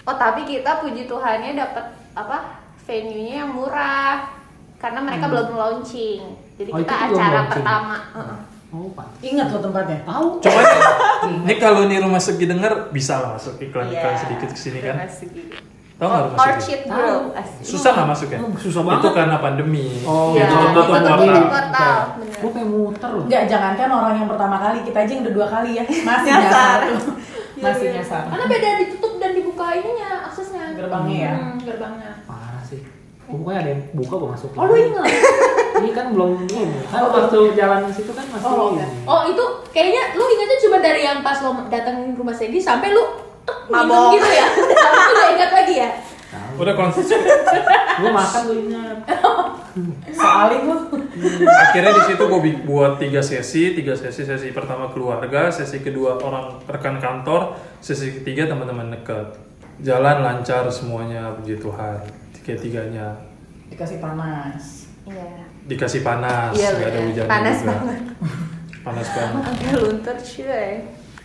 Oh 0.03 0.15
tapi 0.15 0.43
kita 0.43 0.81
puji 0.81 1.05
Tuhannya 1.05 1.53
dapat 1.53 1.83
apa 2.13 2.57
venue-nya 2.81 3.43
yang 3.43 3.53
murah 3.53 4.31
karena 4.77 5.01
mereka 5.01 5.27
belum 5.27 5.49
launching. 5.53 6.23
Jadi 6.57 6.71
Oh, 6.71 6.79
kita 6.79 6.95
itu 7.05 7.15
acara 7.15 7.41
pertama. 7.47 7.97
Heeh. 8.13 8.39
Oh, 8.69 8.89
pak. 8.93 9.07
Ingat 9.21 9.47
lo 9.49 9.59
tempatnya. 9.61 9.99
Tahu. 10.03 10.27
coba 10.39 10.61
ini 11.45 11.55
kalau 11.57 11.81
nih 11.87 11.99
rumah 11.99 12.19
segi 12.19 12.45
denger 12.45 12.73
bisa 12.91 13.15
lah 13.17 13.31
masuk 13.35 13.57
iklan-iklan 13.59 14.11
Iya, 14.11 14.19
sedikit 14.19 14.49
ke 14.49 14.59
sini 14.59 14.79
kan. 14.81 14.97
Tahu 15.97 16.07
nggak 16.07 16.23
rumah 16.27 16.37
segi? 16.37 16.53
Orchid. 16.53 16.81
Susah 17.63 17.91
nggak 17.95 18.09
masuknya? 18.11 18.39
Oh, 18.39 18.51
susah 18.55 18.81
Itu 18.81 18.89
banget. 18.91 19.13
karena 19.15 19.37
pandemi. 19.39 19.87
Oh, 20.03 20.35
Iya, 20.35 20.45
ditutup 20.47 20.85
portal. 20.87 21.17
tutup 21.17 21.47
portal. 21.47 21.97
Bener. 22.19 22.37
Gue 22.37 22.51
pengen 22.51 22.69
muter 22.71 23.11
loh. 23.11 23.25
Enggak, 23.25 23.43
jangankan 23.47 23.89
orang 23.91 24.15
yang 24.15 24.29
pertama 24.29 24.57
kali, 24.59 24.79
kita 24.83 24.99
aja 24.99 25.11
yang 25.11 25.23
udah 25.25 25.35
dua 25.35 25.47
kali 25.47 25.71
ya. 25.73 25.85
Masih 26.11 26.31
Nyasar. 26.31 26.79
Iya, 26.85 27.63
Masih 27.65 27.87
iya. 27.87 27.95
nyasar. 27.97 28.23
Karena 28.29 28.45
beda 28.47 28.69
ditutup 28.79 29.13
dan 29.17 29.31
dibuka 29.33 29.67
ininya 29.73 30.11
aksesnya. 30.27 30.63
Gerbangnya 30.75 31.17
ya. 31.17 31.33
Hmm, 31.33 31.57
gerbangnya. 31.59 32.11
Parah 32.25 32.61
sih. 32.61 32.81
Pokoknya 33.25 33.59
ada 33.59 33.71
yang 33.71 33.83
buka 33.95 34.15
gue 34.15 34.29
masuk. 34.35 34.51
Oh 34.53 34.65
lu 34.67 34.75
ingat? 34.77 35.09
Ini 35.77 35.91
kan 35.93 36.07
belum 36.13 36.31
ini. 36.47 36.63
Kan 36.89 37.01
waktu 37.07 37.39
jalan 37.53 37.89
situ 37.93 38.13
kan 38.13 38.25
masih. 38.33 38.47
Oh, 38.49 38.73
ini. 38.73 38.85
Oh 39.05 39.21
itu 39.29 39.45
kayaknya 39.71 40.17
lu 40.17 40.25
ingatnya 40.25 40.59
cuma 40.65 40.77
dari 40.81 41.01
yang 41.05 41.21
pas 41.21 41.39
lo 41.45 41.53
datang 41.69 42.17
rumah 42.17 42.33
Segi 42.33 42.59
sampai 42.59 42.97
lu 42.97 43.05
Mabok. 43.69 44.17
gitu 44.17 44.29
ya. 44.29 44.47
Tapi 44.51 45.13
gak 45.15 45.31
ingat 45.39 45.51
lagi 45.53 45.75
ya. 45.79 45.91
Udah 46.57 46.75
konsep. 46.75 47.05
Gue 48.01 48.13
makan 48.13 48.41
gue 48.45 48.59
ingat. 48.69 48.97
Soalnya 50.13 50.59
lu. 50.69 50.77
Akhirnya 51.49 51.93
di 51.97 52.03
situ 52.13 52.23
gue 52.29 52.41
buat 52.69 53.01
tiga 53.01 53.25
sesi, 53.25 53.73
tiga 53.73 53.97
sesi. 53.97 54.21
Sesi 54.21 54.53
pertama 54.53 54.93
keluarga, 54.93 55.49
sesi 55.49 55.81
kedua 55.81 56.21
orang 56.21 56.61
rekan 56.69 57.01
kantor, 57.01 57.57
sesi 57.81 58.21
ketiga 58.21 58.53
teman-teman 58.53 58.93
dekat. 58.93 59.33
Jalan 59.81 60.21
lancar 60.25 60.69
semuanya, 60.69 61.33
puji 61.41 61.57
Tuhan. 61.57 62.05
Tiga-tiganya 62.37 63.17
Dikasih 63.67 63.99
panas. 63.99 64.87
Iya. 65.09 65.46
Dikasih 65.67 66.01
panas, 66.01 66.51
Iya, 66.53 66.69
nggak 66.73 66.83
ada 66.85 66.95
bener. 66.95 67.07
hujan 67.07 67.27
Panas 67.27 67.57
juga. 67.57 67.69
banget. 67.69 68.01
Panas 68.81 69.09
banget. 69.11 69.43
Agak 69.51 69.75
luntur 69.77 70.17
cuy. 70.17 70.71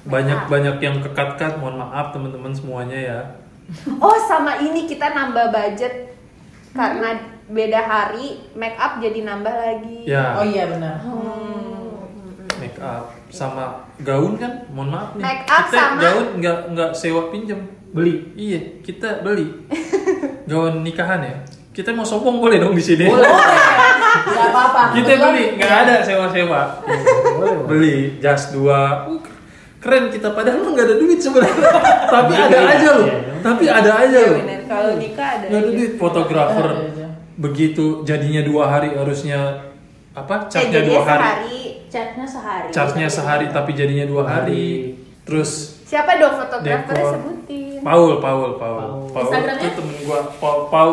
Banyak-banyak 0.02 0.76
yang 0.78 0.98
kekat-kat, 1.00 1.54
mohon 1.56 1.78
maaf 1.78 2.10
teman-teman 2.10 2.50
semuanya 2.50 2.98
ya. 2.98 3.20
Oh 3.96 4.18
sama 4.20 4.58
ini 4.58 4.84
kita 4.84 5.10
nambah 5.10 5.50
budget 5.50 6.18
karena 6.72 7.16
beda 7.48 7.80
hari 7.80 8.28
make 8.52 8.76
up 8.76 8.98
jadi 8.98 9.22
nambah 9.22 9.54
lagi. 9.54 10.04
Ya, 10.04 10.36
Oh 10.36 10.44
iya 10.44 10.66
benar. 10.68 10.98
Hmm. 11.00 12.02
make 12.58 12.78
up. 12.78 13.14
sama 13.28 13.88
gaun 13.98 14.36
kan 14.36 14.68
mohon 14.70 14.92
maaf 14.92 15.16
nih 15.16 15.24
Make 15.24 15.46
up 15.46 15.66
kita 15.66 15.78
sama- 15.80 15.98
gaun 16.00 16.28
nggak 16.38 16.58
nggak 16.70 16.92
sewa 16.92 17.32
pinjam 17.32 17.64
Beli. 17.90 18.28
iya 18.36 18.60
kita 18.82 19.24
beli 19.24 19.48
gaun 20.50 20.80
nikahan 20.82 21.22
ya 21.22 21.36
kita 21.72 21.90
mau 21.90 22.04
sombong 22.04 22.38
boleh 22.38 22.60
dong 22.60 22.76
di 22.76 22.84
sini 22.84 23.08
Gak 24.24 24.48
apa-apa. 24.50 24.82
kita 24.94 25.12
beli 25.20 25.46
nggak 25.56 25.74
ada 25.82 25.96
sewa 26.02 26.26
sewa 26.28 26.62
beli 27.66 28.18
jas 28.18 28.52
dua. 28.52 29.06
Uh, 29.08 29.20
keren 29.78 30.08
kita 30.08 30.30
padahal 30.32 30.62
nggak 30.64 30.86
ada 30.86 30.96
duit 30.96 31.18
sebenarnya. 31.18 31.70
Tapi 32.14 32.34
ada 32.34 32.60
aja 32.68 32.90
loh. 32.94 33.08
tapi 33.42 33.64
ada 33.66 33.92
aja 33.98 34.14
Iya 34.14 34.30
loh. 34.30 34.40
Kalau 34.64 34.92
nikah 34.96 35.28
ada. 35.36 35.46
nggak 35.48 35.60
ada 35.60 35.70
duit. 35.72 35.92
Fotografer 35.98 36.68
begitu 37.34 37.86
jadinya 38.04 38.42
dua 38.42 38.70
hari 38.70 38.94
harusnya 38.94 39.72
apa 40.12 40.46
Eh, 40.46 40.50
catnya 40.52 40.82
dua 40.84 41.02
hari. 41.02 41.18
sehari. 41.18 41.60
Catnya 41.88 42.26
sehari. 42.26 42.68
catnya 42.70 43.08
sehari 43.08 43.46
tapi 43.50 43.72
jadinya 43.74 44.06
dua 44.06 44.24
hari. 44.24 44.94
Terus 45.24 45.82
Siapa 45.84 46.16
dong 46.16 46.36
fotografernya 46.38 47.04
sebutin? 47.12 47.80
Paul 47.82 48.20
Paul 48.20 48.56
Paul. 48.56 49.10
Paul. 49.10 49.24
Instagramnya? 49.26 49.66
itu 49.66 49.76
temen 49.76 49.96
gua. 50.04 50.20
Paul 50.38 50.60
Paul 50.70 50.92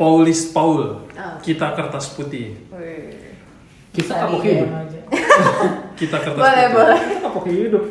Paulis 0.00 0.48
Paul 0.50 1.04
Oh. 1.20 1.36
kita 1.44 1.76
kertas 1.76 2.16
putih 2.16 2.56
Wih. 2.72 3.12
Kita 3.92 4.16
kapok 4.16 4.40
hidup. 4.40 4.70
kita 6.00 6.16
kertas 6.16 6.40
Boleh 6.40 6.64
putih 6.64 6.72
boleh. 6.72 6.96
Kita 6.96 7.18
kapok 7.20 7.44
hidup. 7.44 7.82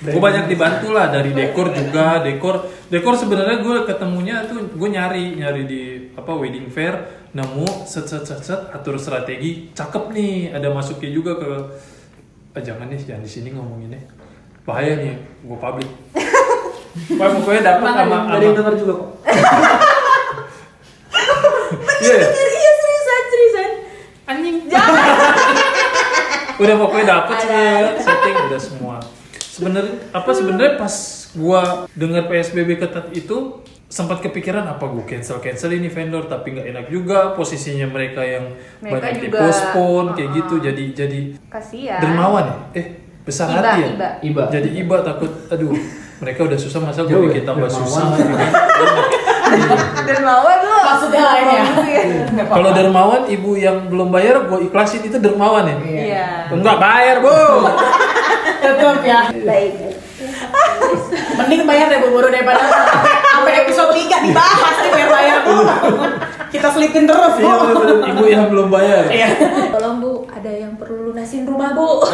gue 0.00 0.20
banyak 0.22 0.44
dibantu 0.46 0.88
lah 0.94 1.10
dari 1.10 1.34
dekor 1.34 1.74
juga 1.74 2.22
dekor 2.22 2.62
dekor 2.88 3.14
sebenarnya 3.18 3.58
gue 3.60 3.76
ketemunya 3.84 4.46
tuh 4.46 4.70
gue 4.70 4.88
nyari 4.88 5.36
nyari 5.36 5.62
di 5.66 5.82
apa 6.14 6.30
wedding 6.30 6.70
fair 6.70 6.94
nemu 7.34 7.66
set 7.84 8.06
set 8.06 8.22
set 8.22 8.40
set 8.40 8.60
atur 8.70 8.96
strategi 8.96 9.68
cakep 9.74 10.04
nih 10.08 10.54
ada 10.54 10.70
masuknya 10.70 11.10
juga 11.10 11.36
ke 11.36 11.50
ah, 12.54 12.62
jangan 12.62 12.88
nih 12.88 12.96
jangan 13.02 13.20
di 13.20 13.30
sini 13.30 13.48
ngomonginnya 13.52 14.00
bahaya 14.64 14.96
nih 14.96 15.18
gue 15.42 15.58
publik 15.58 15.90
Wah, 17.18 17.30
pokoknya 17.30 17.62
dapat 17.62 17.86
sama 18.02 18.18
ada 18.34 18.42
yang 18.42 18.56
dengar 18.58 18.74
juga 18.74 18.92
kok. 18.98 19.10
iya 22.00 22.14
ya? 22.16 22.28
Iya 22.28 22.70
seriusan, 22.74 23.22
seriusan. 23.26 23.70
anjing 24.26 24.56
udah 26.60 26.74
pokoknya 26.76 27.06
dapet 27.08 27.36
sih 27.40 27.50
setting 28.00 28.36
udah 28.46 28.60
semua 28.60 28.96
sebenarnya 29.40 29.94
apa 30.10 30.30
sebenarnya 30.30 30.72
pas 30.76 30.94
gua 31.32 31.62
dengar 31.90 32.26
psbb 32.26 32.76
ketat 32.76 33.06
itu 33.10 33.36
sempat 33.86 34.20
kepikiran 34.20 34.68
apa 34.68 34.84
gua 34.84 35.02
cancel 35.02 35.40
cancel 35.40 35.72
ini 35.72 35.88
vendor 35.88 36.28
tapi 36.28 36.52
nggak 36.52 36.66
enak 36.68 36.86
juga 36.86 37.32
posisinya 37.32 37.88
mereka 37.88 38.22
yang 38.22 38.54
Mereka 38.78 38.92
banyak 38.92 39.12
juga, 39.18 39.38
dipospon 39.40 40.04
kayak 40.14 40.28
uh-uh. 40.28 40.38
gitu 40.38 40.54
jadi 40.60 40.84
jadi 40.92 41.20
Kasihan. 41.48 41.98
dermawan 41.98 42.44
ya 42.46 42.56
eh 42.76 42.86
besar 43.20 43.46
Iba, 43.48 43.56
hati 43.58 43.80
ya 43.80 43.88
iba. 43.90 44.08
Iba. 44.20 44.42
jadi 44.52 44.68
iba 44.70 44.96
takut 45.00 45.32
aduh 45.48 45.74
mereka 46.20 46.40
udah 46.44 46.58
susah 46.60 46.80
masa 46.80 47.02
gue 47.02 47.16
ya, 47.16 47.24
bikin 47.24 47.42
tambah 47.42 47.66
dermawan. 47.66 47.88
susah 47.88 48.04
gitu. 48.14 48.34
Dermawan 50.08 50.58
lo. 50.60 50.78
Maksudnya 50.82 51.22
lain 51.22 51.46
ya? 51.46 51.62
Iya. 51.80 52.02
kalau 52.46 52.70
dermawan 52.70 53.22
ibu 53.26 53.54
yang 53.54 53.86
belum 53.86 54.08
bayar 54.08 54.42
gue 54.42 54.58
ikhlasin 54.64 55.02
itu 55.02 55.16
dermawan 55.16 55.64
ya 55.64 55.76
Iya. 55.80 56.26
enggak 56.50 56.76
bayar 56.76 57.16
bu 57.18 57.30
Tetep 58.60 59.00
ya. 59.02 59.20
Baik. 59.32 59.72
Mending 61.32 61.62
bayar 61.64 61.86
deh 61.88 62.00
buru 62.02 62.28
daripada 62.28 62.60
sampai 63.26 63.64
episode 63.64 63.90
3 63.90 64.20
dibahas 64.22 64.74
nih 64.78 64.90
bayar 64.92 65.08
bayar 65.10 65.36
tuh. 65.42 65.64
Kita 66.50 66.66
selipin 66.68 67.06
terus 67.06 67.34
Iya, 67.36 67.46
bu. 67.46 67.62
bener-bener. 67.72 68.10
ibu 68.10 68.24
yang 68.26 68.44
belum 68.48 68.68
bayar 68.68 69.06
Iya. 69.06 69.28
Tolong 69.70 69.96
Bu, 69.98 70.12
ada 70.28 70.50
yang 70.50 70.74
perlu 70.74 71.10
lunasin 71.10 71.46
rumah 71.46 71.72
Bu. 71.72 72.04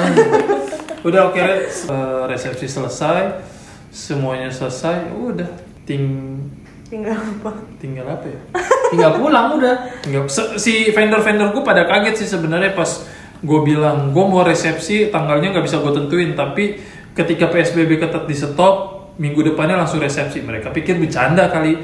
udah 1.06 1.20
oke 1.24 1.38
Re. 1.38 1.56
Eh, 1.66 2.22
resepsi 2.26 2.66
selesai 2.66 3.40
semuanya 3.88 4.50
selesai 4.50 5.08
udah 5.10 5.48
ting 5.82 6.36
Tinggal 6.86 7.18
apa? 7.18 7.50
tinggal 7.82 8.06
apa 8.06 8.26
ya? 8.30 8.40
Tinggal 8.94 9.18
pulang 9.18 9.58
udah. 9.58 9.74
tinggal 10.06 10.30
si 10.54 10.94
vendor-vendor 10.94 11.50
gue 11.50 11.62
pada 11.66 11.82
kaget 11.82 12.22
sih 12.22 12.28
sebenarnya 12.30 12.78
pas 12.78 12.86
gue 13.42 13.60
bilang 13.66 14.14
gue 14.14 14.24
mau 14.24 14.46
resepsi 14.46 15.10
tanggalnya 15.10 15.50
nggak 15.50 15.66
bisa 15.66 15.82
gue 15.82 15.92
tentuin. 15.92 16.30
Tapi 16.38 16.78
ketika 17.10 17.50
psbb 17.50 17.98
ketat 17.98 18.30
di 18.30 18.36
stop 18.38 18.74
minggu 19.18 19.42
depannya 19.42 19.82
langsung 19.82 19.98
resepsi. 19.98 20.46
Mereka 20.46 20.70
pikir 20.70 21.02
bercanda 21.02 21.50
kali. 21.50 21.74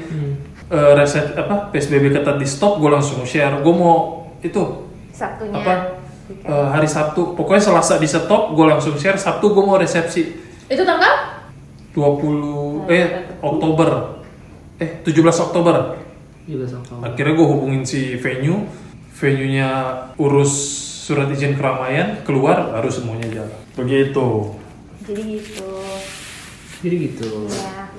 Eh, 0.71 0.91
resep 0.95 1.35
apa 1.35 1.67
psbb 1.75 2.15
ketat 2.15 2.39
di 2.39 2.47
stop 2.47 2.79
gue 2.79 2.87
langsung 2.87 3.27
share. 3.27 3.59
Gue 3.59 3.75
mau 3.75 4.23
itu 4.39 4.87
Sabtunya. 5.11 5.59
apa 5.59 5.99
eh, 6.31 6.67
hari 6.71 6.87
sabtu. 6.87 7.35
Pokoknya 7.35 7.59
selasa 7.59 7.99
di 7.99 8.07
stop 8.07 8.55
gue 8.55 8.65
langsung 8.71 8.95
share. 8.95 9.19
Sabtu 9.19 9.51
gue 9.51 9.63
mau 9.67 9.75
resepsi. 9.75 10.31
Itu 10.71 10.87
tanggal? 10.87 11.43
20 11.91 12.89
eh 12.89 13.05
Oktober 13.43 14.22
eh 14.81 15.01
17 15.05 15.45
Oktober 15.49 15.75
sama. 16.69 17.07
akhirnya 17.07 17.33
gue 17.39 17.47
hubungin 17.47 17.83
si 17.85 18.15
venue 18.19 18.67
venue 19.15 19.49
nya 19.53 19.69
urus 20.17 20.51
surat 21.03 21.27
izin 21.31 21.55
keramaian 21.59 22.23
keluar 22.23 22.71
baru 22.71 22.89
semuanya 22.89 23.27
jalan 23.29 23.59
begitu 23.75 24.55
Jadi 25.03 25.21
gitu. 25.35 25.67
Jadi 26.79 26.95
gitu. 27.11 27.31
Ya. 27.51 27.91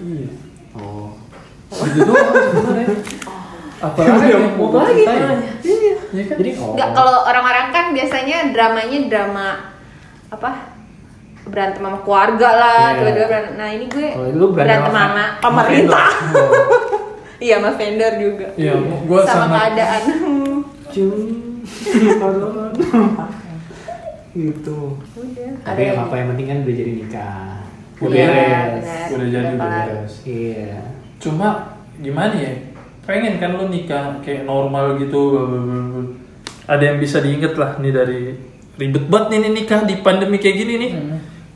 Oh. 0.73 1.13
Gitu 1.69 2.01
doang 2.01 2.33
sebenarnya. 2.33 2.97
apa 3.85 4.01
lagi 4.01 4.33
yang 4.33 4.57
mau 4.57 4.73
Apa 4.73 4.89
lagi? 4.89 5.05
Iya 5.05 5.21
kan? 5.21 5.39
Jadi 6.33 6.51
oh. 6.57 6.73
Enggak 6.73 6.91
kalau 6.97 7.17
orang-orang 7.29 7.67
kan 7.77 7.87
biasanya 7.93 8.57
dramanya 8.57 8.99
drama 9.13 9.49
apa? 10.33 10.74
Berantem 11.45 11.79
sama 11.79 11.99
keluarga 12.01 12.49
lah, 12.51 12.87
Iya. 12.87 12.97
tiba-tiba 12.99 13.27
berantem. 13.27 13.55
Nah, 13.55 13.71
ini 13.71 13.87
gue 13.87 14.09
Kalau 14.11 14.31
lu 14.31 14.47
berantem 14.51 14.81
berantem 14.81 14.91
sama- 14.91 15.05
sama 15.05 15.25
sama 15.25 15.43
pemerintah. 15.45 16.11
vendor. 16.11 16.51
Iya, 17.37 17.55
sama 17.55 17.71
vendor 17.75 18.13
juga. 18.17 18.47
Iya, 18.55 18.73
gue 18.81 19.21
sama 19.21 19.29
sangat 19.29 19.55
keadaan. 19.55 20.03
Gitu. 24.35 24.79
Udah. 25.15 25.51
Tapi 25.63 25.81
yang 25.85 25.99
apa 26.01 26.15
yang 26.17 26.27
penting 26.29 26.47
kan 26.49 26.61
udah 26.61 26.75
jadi 26.75 26.93
nikah. 26.93 27.61
Udah 27.95 28.11
beres. 28.11 28.85
udah 29.09 29.29
jadi 29.31 29.49
udah 29.49 29.59
beres 29.63 30.13
Iya. 30.27 30.77
cuma 31.17 31.79
gimana 31.97 32.35
ya 32.35 32.53
pengen 33.01 33.39
kan 33.39 33.55
lu 33.55 33.67
nikah 33.67 34.19
kayak 34.19 34.45
normal 34.45 34.99
gitu 34.99 35.23
ada 36.67 36.83
yang 36.83 36.99
bisa 36.99 37.21
diinget 37.21 37.55
lah 37.55 37.79
nih 37.79 37.89
dari 37.89 38.35
ribet 38.75 39.07
banget 39.07 39.27
nih 39.31 39.39
nih 39.39 39.53
nikah 39.55 39.81
di 39.87 39.95
pandemi 40.03 40.37
kayak 40.37 40.57
gini 40.59 40.75
nih 40.77 40.93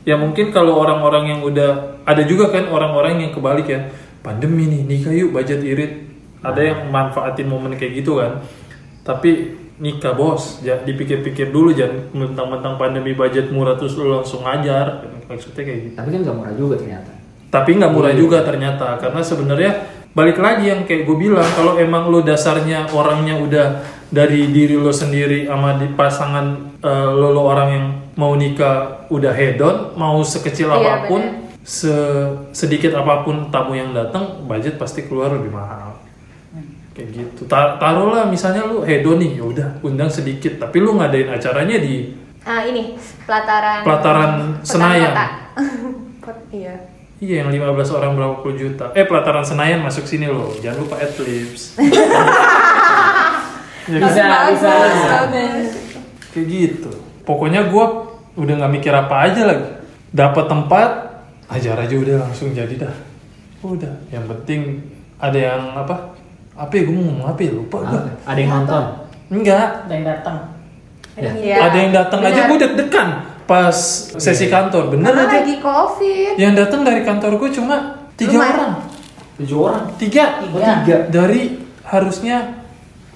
ya 0.09 0.17
mungkin 0.17 0.49
kalau 0.49 0.81
orang-orang 0.81 1.37
yang 1.37 1.39
udah 1.45 2.01
ada 2.01 2.25
juga 2.25 2.49
kan 2.49 2.65
orang-orang 2.73 3.29
yang 3.29 3.31
kebalik 3.37 3.69
ya 3.69 3.93
pandemi 4.25 4.65
nih 4.65 4.81
nikah 4.89 5.13
yuk 5.13 5.37
budget 5.37 5.61
irit. 5.61 6.09
Ada 6.41 6.61
yang 6.71 6.79
manfaatin 6.89 7.45
momen 7.51 7.77
kayak 7.77 8.01
gitu 8.01 8.17
kan. 8.17 8.41
Tapi 9.05 9.59
nikah 9.79 10.15
bos 10.15 10.63
ja, 10.65 10.79
dipikir-pikir 10.79 11.51
dulu 11.51 11.75
jangan 11.75 12.09
mentang-mentang 12.15 12.79
pandemi 12.79 13.11
budget 13.11 13.51
murah 13.53 13.75
terus 13.77 13.93
lu 13.99 14.09
langsung 14.09 14.47
ngajar. 14.47 15.05
Maksudnya 15.29 15.63
kayak 15.67 15.79
gitu. 15.85 15.95
Tapi 15.99 16.09
kan 16.15 16.19
gak 16.25 16.37
murah 16.39 16.55
juga 16.57 16.75
ternyata. 16.81 17.11
tapi 17.49 17.81
nggak 17.81 17.93
murah 17.97 18.13
juga 18.13 18.45
ternyata 18.45 19.01
karena 19.01 19.25
sebenarnya 19.25 19.71
balik 20.13 20.37
lagi 20.37 20.69
yang 20.69 20.85
kayak 20.85 21.01
gue 21.09 21.17
bilang 21.17 21.49
kalau 21.57 21.81
emang 21.81 22.05
lo 22.05 22.21
dasarnya 22.21 22.93
orangnya 22.93 23.41
udah 23.41 23.67
dari 24.13 24.53
diri 24.53 24.77
lo 24.77 24.93
sendiri 24.93 25.49
sama 25.49 25.77
di 25.81 25.89
pasangan 25.89 26.77
eh, 26.77 27.09
lo, 27.09 27.33
lo 27.33 27.41
orang 27.49 27.69
yang 27.73 27.85
mau 28.19 28.35
nikah 28.35 28.75
udah 29.07 29.31
hedon 29.31 29.95
mau 29.95 30.19
sekecil 30.19 30.67
Iya, 30.67 30.75
apa 30.75 31.07
pun 31.07 31.23
bener. 31.23 31.63
se- 31.63 32.27
sedikit 32.51 32.91
apa 32.93 33.23
pun 33.23 33.47
tamu 33.47 33.71
yang 33.73 33.89
datang 33.91 34.43
budget 34.43 34.75
pasti 34.75 35.07
keluar 35.07 35.31
lebih 35.31 35.49
mahal 35.49 35.95
kayak 36.91 37.09
gitu 37.15 37.47
Ta- 37.47 37.79
taruhlah 37.79 38.27
misalnya 38.27 38.61
lu 38.61 38.83
hedon 38.83 39.15
nih 39.17 39.39
ya 39.39 39.43
udah 39.45 39.67
undang 39.79 40.11
sedikit 40.11 40.59
tapi 40.59 40.77
lu 40.77 40.93
ngadain 40.93 41.29
acaranya 41.29 41.79
di 41.79 42.11
Ah, 42.41 42.63
ini 42.63 42.95
pelataran 43.23 43.83
Pelataran 43.83 44.31
Senayan. 44.61 45.11
Pot- 46.23 46.47
iya. 46.49 46.71
Iya 47.19 47.43
yang 47.43 47.51
15 47.51 47.67
orang 47.93 48.15
berapa 48.15 48.35
puluh 48.37 48.55
juta. 48.57 48.95
Eh 48.95 49.03
pelataran 49.03 49.43
Senayan 49.43 49.79
masuk 49.79 50.03
sini 50.03 50.23
loh. 50.25 50.55
Jangan 50.55 50.79
lupa 50.79 50.95
adlibs. 50.97 51.75
Ya, 53.89 53.97
Bisa, 53.97 54.23
bisa. 54.53 54.69
bagus. 55.09 55.69
Kayak 56.29 56.45
gitu. 56.47 56.91
Pokoknya 57.25 57.65
gua 57.67 58.08
udah 58.39 58.53
nggak 58.63 58.73
mikir 58.79 58.93
apa 58.95 59.15
aja 59.27 59.41
lagi. 59.43 59.67
Dapat 60.09 60.45
tempat, 60.47 60.89
ajar 61.51 61.75
aja 61.75 61.95
udah 61.99 62.15
langsung 62.23 62.55
jadi 62.55 62.73
dah. 62.79 62.95
Udah. 63.61 63.93
Yang 64.09 64.25
penting 64.33 64.61
ada 65.19 65.37
yang 65.37 65.61
apa? 65.75 66.15
Apa 66.55 66.71
ya 66.75 66.81
gue 66.87 66.95
mau 66.95 67.03
ngomong 67.11 67.27
apa 67.27 67.39
ya 67.43 67.51
lupa 67.55 67.77
gua. 67.83 68.01
Ada 68.23 68.39
yang 68.39 68.51
nonton. 68.51 68.83
Enggak. 69.29 69.67
Ada 69.85 69.93
yang 69.93 70.05
datang. 70.07 70.37
Ya. 71.19 71.31
Iya. 71.35 71.55
Ada 71.67 71.77
yang 71.77 71.91
datang 71.91 72.19
aja 72.23 72.39
gue 72.47 72.57
deg-degan 72.57 73.09
pas 73.43 73.77
sesi 74.15 74.45
kantor. 74.47 74.93
Bener 74.93 75.11
Karena 75.11 75.25
aja. 75.27 75.37
lagi 75.41 75.55
covid. 75.59 76.33
Yang 76.39 76.53
datang 76.65 76.81
dari 76.87 77.01
kantor 77.03 77.31
gue 77.41 77.49
cuma 77.59 77.75
tiga 78.15 78.39
Lumayan. 78.39 78.55
orang. 78.55 78.73
Tujuh 79.39 79.57
orang. 79.59 79.83
Tiga. 79.95 80.25
Oh, 80.51 80.59
tiga. 80.59 80.97
Dari 81.07 81.41
harusnya 81.87 82.59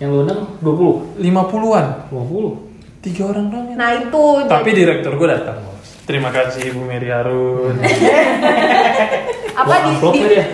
Yang 0.01 0.09
lu 0.09 0.19
undang 0.25 0.41
20. 0.59 1.21
50-an. 1.21 1.85
20. 2.11 2.72
Tiga 3.03 3.23
orang 3.27 3.51
doang 3.51 3.67
yang 3.67 3.75
Nah, 3.75 3.91
itu 3.93 4.23
Tapi 4.47 4.63
jadi- 4.65 4.79
direktur 4.79 5.13
gue 5.13 5.27
datang, 5.27 5.59
bos. 5.59 5.87
Terima 6.03 6.29
kasih 6.29 6.71
Bu 6.71 6.83
Mary 6.83 7.07
Harun. 7.07 7.75
Apa 9.59 9.73
di, 9.85 9.91
ya? 10.33 10.45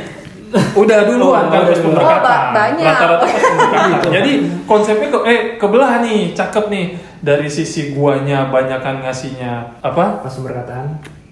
Udah 0.74 1.06
duluan 1.06 1.46
Oh, 1.46 1.51
kan 1.51 1.62
pas 1.63 1.77
oh, 1.77 1.84
pemberkatan. 1.86 2.25
ba- 2.25 2.50
banyak. 2.51 2.86
Rata-rata 2.86 3.24
pas 3.24 3.38
pemberkatan. 3.39 4.10
Jadi 4.12 4.32
konsepnya 4.65 5.08
ke 5.08 5.20
eh 5.24 5.39
kebelah 5.56 6.01
nih, 6.01 6.34
cakep 6.34 6.65
nih. 6.68 6.86
Dari 7.20 7.46
sisi 7.48 7.91
guanya 7.91 8.48
banyakan 8.48 9.03
ngasihnya 9.03 9.77
apa? 9.79 10.24
Pas 10.24 10.32
pemberkataan. 10.32 10.88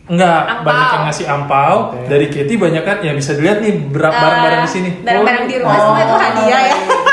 Enggak, 0.08 0.40
Ampau. 0.40 0.64
banyakan 0.64 1.00
ngasih 1.04 1.26
ampau. 1.28 1.76
Oke. 1.92 2.08
Dari 2.08 2.28
Katie 2.28 2.56
banyakan 2.56 2.98
ya 3.02 3.12
bisa 3.12 3.34
dilihat 3.34 3.60
nih 3.60 3.74
ber- 3.88 4.06
eh, 4.06 4.14
barang-barang 4.14 4.62
di 4.62 4.72
sini. 4.72 4.90
Barang-barang 5.02 5.46
di 5.46 5.56
rumah 5.58 5.78
semua 5.78 6.00
itu 6.00 6.16
hadiah 6.16 6.62
ya. 6.64 6.76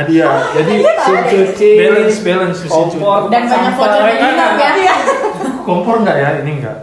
Hadiah. 0.00 0.34
Jadi 0.52 0.74
Mesin 0.80 1.22
cuci. 1.26 1.70
balance 1.78 2.18
balance 2.20 2.58
mesin 2.58 2.70
cuci. 2.70 2.96
Kompor. 2.96 3.20
Dan 3.28 3.42
banyak 3.44 3.72
voucher 3.74 4.04
ya. 4.06 4.28
Iya. 4.72 4.94
Kompor 5.60 5.94
enggak 6.00 6.16
ya? 6.16 6.28
Ini 6.40 6.50
enggak. 6.56 6.76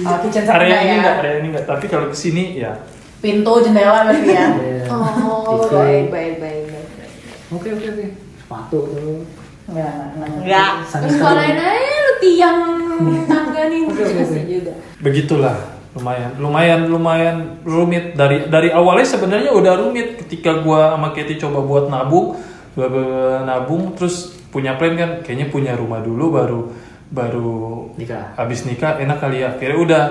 Oh, 0.00 0.16
kitchen 0.20 0.42
Area 0.44 0.58
enggak 0.66 0.80
ini 0.80 0.90
ya. 0.90 0.96
enggak, 0.98 1.14
area 1.16 1.34
ini 1.36 1.48
enggak. 1.48 1.64
Tapi 1.66 1.84
kalau 1.86 2.06
ke 2.08 2.16
sini 2.16 2.44
ya 2.56 2.72
Pintu, 3.18 3.52
jendela 3.58 4.04
berarti 4.04 4.28
ya. 4.28 4.46
Iya. 4.52 4.84
Oh, 4.92 5.64
baik, 5.64 6.12
baik, 6.12 6.34
baik, 6.36 6.62
baik. 6.68 7.10
Oke 7.50 7.68
oke 7.70 7.86
oke. 7.88 8.06
Sepatu 8.36 8.78
tuh. 8.86 9.24
Enggak, 9.64 9.92
enggak. 10.12 10.28
Enggak. 10.40 10.70
Terus 10.84 11.12
sekolahin 11.14 11.56
aja 11.56 11.72
lu 12.00 12.12
tiang 12.20 12.58
tangga 13.24 13.62
nih 13.66 13.80
Oke, 13.84 13.96
oke, 13.96 14.12
bisa 14.12 14.22
oke. 14.28 14.42
juga. 14.44 14.72
begitulah 14.98 15.56
lumayan 15.94 16.30
lumayan 16.36 16.80
lumayan 16.84 17.36
rumit 17.62 18.12
dari 18.12 18.46
dari 18.46 18.68
awalnya 18.68 19.06
sebenarnya 19.06 19.50
udah 19.50 19.78
rumit 19.78 20.18
ketika 20.18 20.58
gua 20.58 20.92
sama 20.92 21.10
Katie 21.10 21.38
coba 21.38 21.58
buat 21.60 21.86
nabung 21.86 22.34
bla 22.74 22.90
bla 22.90 23.02
bla, 23.02 23.38
nabung 23.46 23.94
terus 23.94 24.34
punya 24.50 24.78
plan 24.78 24.94
kan 24.94 25.10
kayaknya 25.22 25.50
punya 25.50 25.72
rumah 25.74 25.98
dulu 26.02 26.30
baru 26.34 26.60
baru 27.10 27.90
Nikah. 27.94 28.34
habis 28.34 28.66
nikah 28.66 28.98
enak 28.98 29.22
kali 29.22 29.46
ya. 29.46 29.54
Akhirnya 29.54 29.78
udah 29.78 30.04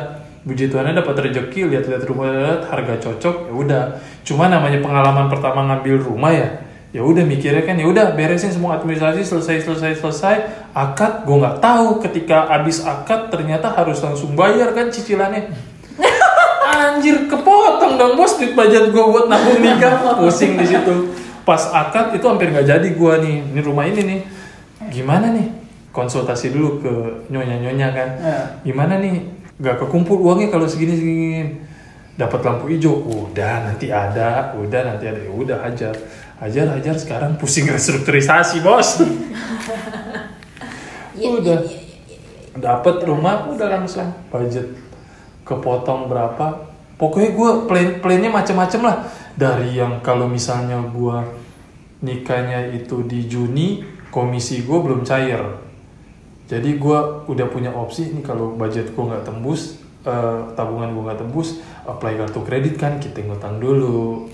puji 0.43 0.71
Tuhannya 0.71 0.99
dapat 0.99 1.31
rezeki 1.31 1.71
lihat-lihat 1.71 2.03
rumah 2.07 2.31
lihat 2.31 2.67
harga 2.71 2.95
cocok 2.99 3.51
ya 3.51 3.53
udah. 3.53 3.83
Cuma 4.23 4.47
namanya 4.47 4.79
pengalaman 4.79 5.27
pertama 5.27 5.67
ngambil 5.67 5.95
rumah 5.99 6.31
ya 6.31 6.49
ya 6.93 7.01
udah 7.01 7.25
mikirnya 7.25 7.65
kan 7.65 7.73
ya 7.73 7.89
udah 7.89 8.13
beresin 8.13 8.53
semua 8.53 8.77
administrasi 8.79 9.23
selesai 9.27 9.67
selesai 9.67 9.99
selesai. 9.99 10.35
Akad 10.71 11.27
gue 11.27 11.35
nggak 11.35 11.59
tahu 11.59 11.99
ketika 11.99 12.47
habis 12.47 12.83
akad 12.83 13.27
ternyata 13.27 13.71
harus 13.75 13.99
langsung 13.99 14.35
bayar 14.39 14.71
kan 14.71 14.87
cicilannya. 14.87 15.51
Anjir 16.73 17.27
kepotong 17.27 17.99
dong 17.99 18.15
bos 18.15 18.39
duit 18.39 18.55
budget 18.55 18.91
gue 18.91 19.03
buat 19.03 19.27
nabung 19.27 19.59
nikah. 19.59 20.07
Pusing 20.23 20.55
di 20.55 20.65
situ 20.67 21.12
pas 21.43 21.59
akad 21.71 22.15
itu 22.15 22.25
hampir 22.27 22.51
nggak 22.51 22.67
jadi 22.67 22.87
gue 22.95 23.13
nih. 23.23 23.35
Ini 23.53 23.59
rumah 23.63 23.85
ini 23.87 24.01
nih. 24.03 24.19
Gimana 24.91 25.31
nih? 25.35 25.47
Konsultasi 25.93 26.49
dulu 26.55 26.81
ke 26.81 26.93
nyonya 27.29 27.61
nyonya 27.61 27.87
kan. 27.93 28.09
Ya. 28.17 28.37
gimana 28.65 28.97
nih? 28.97 29.29
Nggak 29.59 29.85
kekumpul 29.85 30.17
uangnya 30.23 30.49
kalau 30.49 30.65
segini 30.65 30.95
segini. 30.97 31.41
Dapat 32.15 32.39
lampu 32.41 32.71
hijau. 32.71 33.03
Udah 33.03 33.69
nanti 33.69 33.91
ada. 33.91 34.55
Udah 34.57 34.81
nanti 34.95 35.05
ada. 35.05 35.19
Ya 35.19 35.31
udah 35.31 35.57
hajar. 35.61 35.95
Hajar 36.39 36.65
hajar. 36.79 36.95
Sekarang 36.97 37.35
pusing 37.37 37.67
restrukturisasi 37.69 38.63
bos. 38.63 39.03
Iya, 41.13 41.29
udah. 41.39 41.59
iya. 41.61 41.79
dapat 42.57 43.03
rumah 43.03 43.51
udah 43.51 43.67
langsung. 43.67 44.09
Budget 44.31 44.71
kepotong 45.43 46.07
berapa. 46.07 46.71
Pokoknya 46.95 47.35
gue 47.35 47.49
plan 47.67 47.87
plannya 47.99 48.29
macam-macam 48.31 48.81
lah 48.85 48.97
dari 49.33 49.77
yang 49.77 49.99
kalau 50.05 50.29
misalnya 50.29 50.77
gue 50.79 51.17
nikahnya 52.03 52.69
itu 52.75 53.01
di 53.07 53.25
Juni 53.25 53.81
komisi 54.13 54.61
gue 54.61 54.77
belum 54.77 55.01
cair 55.01 55.41
jadi 56.45 56.69
gue 56.77 56.99
udah 57.31 57.47
punya 57.49 57.71
opsi 57.73 58.13
nih 58.13 58.21
kalau 58.21 58.53
budget 58.53 58.93
gue 58.93 59.03
nggak 59.03 59.25
tembus 59.25 59.79
eh, 60.05 60.39
tabungan 60.53 60.93
gue 60.93 61.03
nggak 61.09 61.19
tembus 61.23 61.63
apply 61.87 62.19
kartu 62.19 62.43
kredit 62.45 62.75
kan 62.77 62.99
kita 63.01 63.23
ngutang 63.23 63.57
dulu 63.57 64.27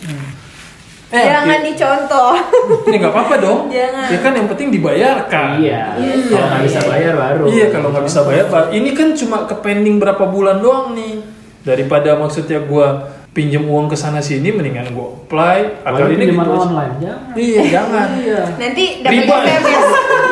eh 1.09 1.25
Jangan 1.25 1.65
dicontoh. 1.65 2.37
ini 2.85 3.01
nggak 3.01 3.09
apa-apa 3.09 3.35
dong 3.41 3.61
Jangan. 3.73 4.13
ya 4.13 4.19
kan 4.21 4.33
yang 4.37 4.45
penting 4.45 4.69
dibayarkan 4.69 5.57
Iya. 5.57 5.97
Kalau 6.29 6.47
nggak 6.53 6.63
bisa 6.69 6.79
bayar 6.85 7.13
baru. 7.17 7.43
Iya 7.49 7.67
kalau 7.73 7.87
nggak 7.89 8.05
bisa 8.05 8.19
bayar, 8.29 8.45
Pak. 8.45 8.65
Ini 8.69 8.89
kan 8.93 9.17
cuma 9.17 9.37
ke 9.49 9.57
pending 9.57 9.97
berapa 9.97 10.21
bulan 10.29 10.61
doang 10.61 10.93
nih. 10.93 11.17
Daripada 11.65 12.13
maksudnya 12.13 12.61
gua 12.61 13.09
pinjem 13.29 13.63
uang 13.65 13.87
ke 13.87 13.95
sana 13.95 14.19
sini, 14.19 14.49
mendingan 14.49 14.89
gua 14.91 15.13
apply. 15.13 15.85
Apalagi 15.85 16.13
ini 16.17 16.25
pinjaman 16.29 16.45
gitu. 16.45 16.57
online. 16.59 16.93
Jangan. 16.99 17.33
Iya 17.37 17.61
jangan. 17.69 18.07
Iya. 18.17 18.41
Nanti 18.57 18.83
dapat. 19.05 19.41
SMS. 19.45 19.87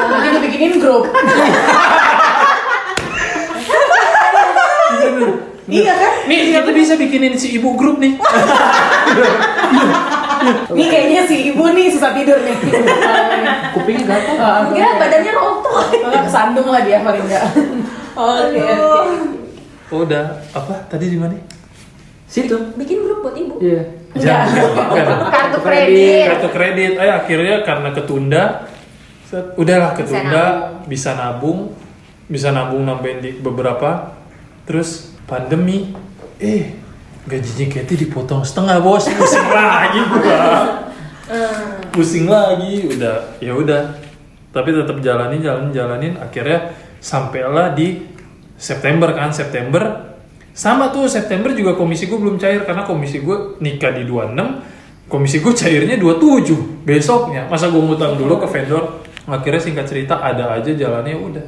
Nanti 0.07 0.27
dibikinin 0.33 0.73
grup. 0.81 1.03
Iya 5.67 5.93
kan? 5.99 6.13
Nih 6.31 6.39
kita 6.55 6.71
bisa 6.71 6.93
bikinin 6.95 7.35
si 7.35 7.59
ibu 7.59 7.75
grup 7.75 7.99
nih. 7.99 8.15
Nih 10.71 10.87
kayaknya 10.87 11.27
si 11.27 11.51
ibu 11.51 11.65
nih 11.75 11.91
susah 11.91 12.15
tidur 12.15 12.39
nih. 12.39 12.55
Kupingnya 13.75 14.05
gatal. 14.07 14.35
Ah, 14.39 14.59
Enggak, 14.69 14.95
badannya 14.95 15.31
rontok. 15.33 15.75
Kalau 15.91 16.19
kesandung 16.23 16.69
lah 16.71 16.81
dia 16.87 17.03
paling 17.03 17.25
enggak. 17.25 17.43
Oke, 18.15 18.61
oke. 18.63 19.01
Oh, 19.91 20.03
udah 20.07 20.39
apa 20.55 20.73
tadi 20.87 21.11
di 21.11 21.17
mana? 21.19 21.35
Situ. 22.27 22.75
Bikin 22.75 23.07
grup 23.07 23.23
buat 23.23 23.35
ibu. 23.39 23.55
Iya. 23.63 23.83
Jangan. 24.17 24.49
jangan. 24.97 25.19
Kartu 25.29 25.59
kredit. 25.61 26.25
Kartu 26.27 26.49
kredit. 26.51 26.91
Eh 26.97 27.11
akhirnya 27.11 27.55
karena 27.61 27.89
ketunda, 27.93 28.43
set, 29.23 29.53
udahlah 29.55 29.93
Bisa 29.93 29.99
ketunda, 30.03 30.45
bisa 30.89 31.09
nabung, 31.13 31.75
bisa 32.25 32.49
nabung 32.49 32.83
nambahin 32.87 33.19
di 33.21 33.31
beberapa, 33.37 34.17
terus 34.65 35.13
pandemi, 35.29 35.93
eh 36.41 36.73
gajinya 37.27 37.77
Katie 37.77 38.07
dipotong 38.07 38.41
setengah 38.41 38.79
bos, 38.79 39.05
pusing 39.05 39.49
lagi 39.59 39.99
gua, 40.07 40.51
pusing 41.91 42.25
lagi, 42.25 42.87
udah, 42.87 43.37
ya 43.43 43.53
udah, 43.53 43.99
tapi 44.55 44.71
tetap 44.71 44.97
jalanin, 45.03 45.43
jalanin, 45.43 45.71
jalanin, 45.75 46.13
akhirnya 46.17 46.71
sampailah 47.03 47.75
di 47.75 48.07
September 48.55 49.11
kan, 49.13 49.29
September 49.35 50.15
sama 50.57 50.89
tuh 50.89 51.05
September 51.05 51.53
juga 51.53 51.77
komisi 51.77 52.09
gue 52.09 52.17
belum 52.17 52.35
cair 52.35 52.65
karena 52.65 52.81
komisi 52.81 53.21
gue 53.21 53.61
nikah 53.61 53.93
di 53.93 54.03
26 54.03 55.05
komisi 55.05 55.37
gue 55.37 55.53
cairnya 55.53 55.95
27 55.95 56.81
besoknya 56.81 57.45
masa 57.45 57.69
gue 57.69 57.77
ngutang 57.77 58.17
dulu 58.17 58.41
ke 58.41 58.47
vendor 58.49 59.05
akhirnya 59.23 59.61
singkat 59.61 59.85
cerita 59.85 60.17
ada 60.17 60.49
aja 60.51 60.73
jalannya 60.73 61.13
udah 61.13 61.45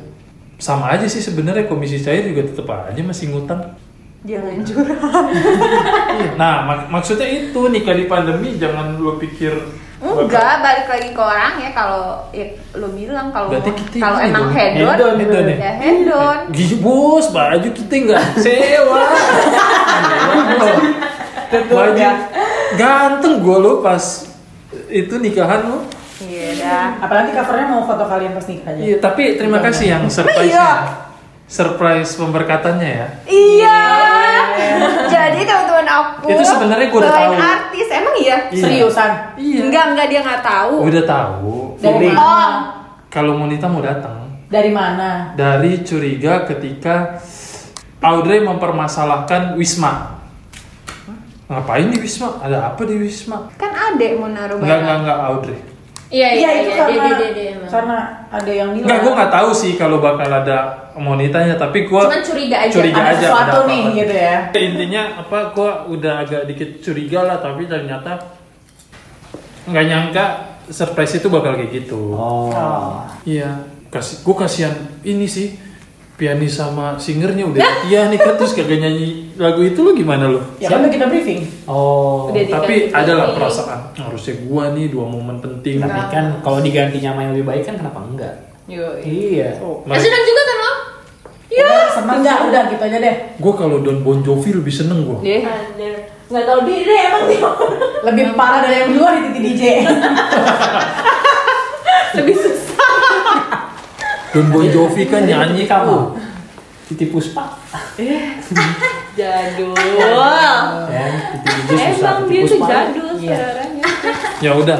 sama 0.55 0.93
aja 0.93 1.09
sih 1.09 1.19
sebenarnya 1.19 1.65
komisi 1.65 1.97
cair 1.97 2.21
juga 2.23 2.45
tetap 2.45 2.69
aja 2.69 3.01
masih 3.01 3.33
ngutang 3.33 3.73
Jangan 4.19 4.51
curhat. 4.61 4.99
Iya. 6.11 6.35
nah 6.35 6.67
mak- 6.67 6.91
maksudnya 6.91 7.23
itu 7.23 7.61
nikah 7.71 7.95
di 7.95 8.03
pandemi 8.03 8.59
jangan 8.59 8.99
lo 8.99 9.15
pikir 9.15 9.55
Enggak, 9.99 10.63
balik 10.63 10.87
lagi 10.87 11.09
ke 11.11 11.19
orang 11.19 11.59
ya 11.59 11.69
kalau 11.75 12.23
ya, 12.31 12.47
lo 12.71 12.87
bilang 12.95 13.35
kalau 13.35 13.51
kalau 13.51 14.17
emang 14.23 14.47
hedon, 14.55 14.95
hedon, 14.95 15.15
hedon 15.19 15.45
ya? 15.51 15.57
ya 15.59 15.71
hedon. 15.75 16.37
Gih 16.55 16.79
bos, 16.79 17.27
baju 17.35 17.67
kita 17.67 17.95
nggak 18.07 18.23
sewa. 18.39 19.03
baju 21.51 22.07
ganteng 22.79 23.33
gue 23.43 23.57
lo 23.59 23.83
pas 23.83 24.03
itu 24.87 25.13
nikahan 25.19 25.67
lo. 25.67 25.83
Iya 26.19 26.47
dah. 26.59 26.87
Apalagi 27.03 27.31
covernya 27.31 27.67
mau 27.67 27.83
foto 27.83 28.03
kalian 28.07 28.31
pas 28.35 28.45
nikah 28.47 28.71
aja. 28.75 28.79
Iya, 28.79 28.95
tapi 28.99 29.39
terima 29.39 29.59
kasih 29.63 29.85
yang 29.87 30.03
surprise 30.11 30.51
Iya. 30.51 30.71
Surprise 31.49 32.13
pemberkatannya 32.13 32.89
ya. 32.93 33.07
Iya. 33.25 33.81
Jadi 35.09 35.39
teman-teman 35.49 35.87
aku 35.89 36.29
Itu 36.29 36.43
sebenarnya 36.45 36.87
gua 36.93 36.99
udah 37.01 37.13
tahu. 37.15 37.33
artis, 37.33 37.87
emang 37.89 38.08
iya? 38.19 38.37
Iya. 38.47 38.59
Seriusan. 38.59 39.11
Iya. 39.35 39.59
Enggak, 39.63 39.85
enggak 39.89 40.07
dia 40.07 40.19
nggak 40.21 40.41
tahu. 40.41 40.73
Udah 40.83 41.03
tahu. 41.03 41.53
Dari 41.77 41.95
Feeling. 41.97 42.13
mana? 42.13 42.27
Oh, 42.27 42.51
Kalau 43.07 43.33
Monita 43.33 43.65
mau 43.65 43.79
datang 43.79 44.17
Dari 44.45 44.69
mana? 44.69 45.33
dari 45.33 45.81
curiga 45.81 46.43
ketika 46.43 47.17
Audrey 47.99 48.39
mempermasalahkan 48.39 49.53
Wisma. 49.53 50.17
Ngapain 51.45 51.89
di 51.89 51.97
Wisma? 51.97 52.37
Ada 52.39 52.69
apa 52.69 52.81
di 52.83 52.95
Wisma? 52.95 53.49
kan 53.55 53.71
adek 53.73 54.15
mau 54.15 54.27
naruh 54.27 54.57
Enggak, 54.57 54.77
enggak, 54.79 54.97
enggak 55.01 55.19
Audrey. 55.25 55.57
Iya, 56.09 56.27
iya, 56.33 56.49
Iya 56.49 56.49
itu 56.57 56.69
iya. 56.73 56.77
karena 56.81 57.05
karena 57.69 57.97
ada 58.33 58.49
yang 58.51 58.69
bilang. 58.73 58.89
Enggak, 58.89 58.99
gue 59.05 59.11
nggak 59.13 59.31
tahu 59.33 59.49
sih 59.53 59.71
kalau 59.77 60.01
bakal 60.01 60.25
ada 60.25 60.57
monitanya, 60.97 61.53
tapi 61.53 61.85
gue 61.85 62.01
Cuman 62.01 62.25
curiga 62.25 62.57
aja. 62.65 62.73
curiga 62.73 62.97
ada 62.97 63.13
aja 63.13 63.27
sesuatu 63.29 63.59
ada 63.61 63.69
nih 63.69 63.79
apa-apa. 63.79 63.97
gitu 64.01 64.15
ya. 64.17 64.35
Intinya 64.57 65.01
apa? 65.21 65.37
Gue 65.53 65.69
udah 65.93 66.13
agak 66.25 66.41
dikit 66.49 66.69
curiga 66.81 67.19
lah, 67.23 67.37
tapi 67.37 67.69
ternyata 67.69 68.11
nggak 69.69 69.85
nyangka 69.85 70.25
surprise 70.69 71.13
itu 71.15 71.29
bakal 71.29 71.53
kayak 71.53 71.85
gitu. 71.85 72.17
Oh. 72.17 72.49
Iya, 73.21 73.69
kasih 73.93 74.25
gue 74.25 74.35
kasihan 74.35 74.73
ini 75.01 75.29
sih 75.29 75.57
pianis 76.17 76.57
sama 76.57 76.97
singernya 76.97 77.45
udah 77.45 77.61
latihan 77.85 78.09
nih 78.09 78.17
kan 78.17 78.33
terus 78.33 78.57
kagak 78.57 78.81
nyanyi 78.81 79.28
lagu 79.39 79.63
itu 79.63 79.79
lo 79.79 79.91
gimana 79.91 80.27
lo? 80.27 80.43
Ya 80.59 80.67
kan 80.67 80.83
udah 80.83 80.91
kita 80.91 81.07
briefing. 81.07 81.47
Oh. 81.63 82.27
Udah 82.27 82.59
Tapi 82.59 82.91
adalah 82.91 83.31
feeling. 83.31 83.37
perasaan 83.39 83.79
harusnya 83.97 84.35
gua 84.43 84.63
nih 84.69 84.85
dua 84.87 85.05
momen 85.05 85.39
penting. 85.39 85.79
Tapi 85.79 86.01
kan 86.09 86.25
kalau 86.39 86.59
diganti 86.59 86.99
nama 86.99 87.19
yang 87.21 87.31
lebih 87.33 87.47
baik 87.47 87.63
kan 87.63 87.75
kenapa 87.75 87.99
enggak? 88.01 88.33
Yo. 88.67 88.85
Iya. 88.99 89.57
Oh, 89.59 89.81
Eh, 89.81 89.95
senang 89.95 90.23
juga 90.23 90.41
kan 90.43 90.57
lo? 90.57 90.71
Ya. 91.49 91.65
seneng 91.89 92.21
nggak 92.21 92.39
udah 92.45 92.61
gitu 92.69 92.83
aja 92.83 92.97
deh 93.01 93.15
Gue 93.35 93.53
kalau 93.57 93.81
Don 93.81 94.05
Bon 94.05 94.21
Jovi 94.21 94.53
lebih 94.53 94.69
seneng 94.69 95.01
gue. 95.01 95.17
Deh. 95.23 95.41
Anjir. 95.41 95.95
Nggak 96.29 96.45
tahu 96.45 96.59
diri 96.61 96.95
emang 96.99 97.23
dia. 97.25 97.41
lebih 98.05 98.23
parah 98.33 98.61
dari 98.61 98.75
yang 98.77 98.91
dua 98.93 99.09
di 99.11 99.19
titik 99.25 99.41
DJ 99.49 99.63
Lebih 102.13 102.35
susah. 102.35 102.77
Don 104.29 104.47
Bon 104.49 104.65
Jovi 104.65 105.03
kan 105.05 105.23
nyanyi 105.23 105.65
kamu. 105.65 105.97
Titi 106.85 107.05
Puspa. 107.07 107.57
Jadul. 109.19 109.75
Ya. 110.87 111.07
Emang 111.69 112.23
dia 112.31 112.41
tuh 112.47 112.59
jadul 112.63 113.09
Iya. 113.19 113.35
saudaranya. 113.35 113.85
Ya 114.45 114.51
udah. 114.55 114.77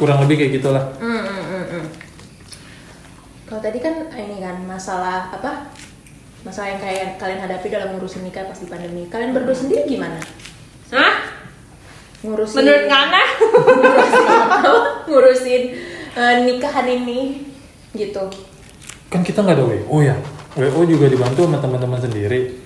Kurang 0.00 0.24
lebih 0.24 0.40
kayak 0.40 0.52
gitulah. 0.58 0.84
Hmm, 0.96 1.20
hmm, 1.20 1.42
hmm, 1.44 1.64
hmm. 1.68 1.84
Kalau 3.44 3.60
tadi 3.60 3.78
kan 3.78 4.08
ini 4.16 4.40
kan 4.40 4.56
masalah 4.64 5.28
apa? 5.28 5.68
Masalah 6.42 6.72
yang 6.72 6.80
kayak 6.80 7.20
kalian 7.20 7.40
hadapi 7.40 7.68
dalam 7.68 7.92
ngurusin 7.92 8.24
nikah 8.24 8.48
pas 8.48 8.56
di 8.56 8.64
pandemi. 8.64 9.04
Kalian 9.06 9.36
berdua 9.36 9.52
sendiri 9.52 9.84
gimana? 9.84 10.16
Hah? 10.88 11.14
Ngurusin 12.24 12.56
Menurut 12.64 12.84
Ngana? 12.88 13.22
ngurusin, 13.36 14.24
apa? 14.32 14.70
ngurusin 15.04 15.62
eh, 16.16 16.34
nikahan 16.48 16.86
ini 16.88 17.44
gitu. 17.92 18.24
Kan 19.12 19.20
kita 19.20 19.44
nggak 19.44 19.60
ada 19.60 19.64
WO 19.68 19.96
ya. 20.00 20.16
WO 20.56 20.80
juga 20.88 21.12
dibantu 21.12 21.44
sama 21.44 21.60
teman-teman 21.60 22.00
sendiri. 22.00 22.63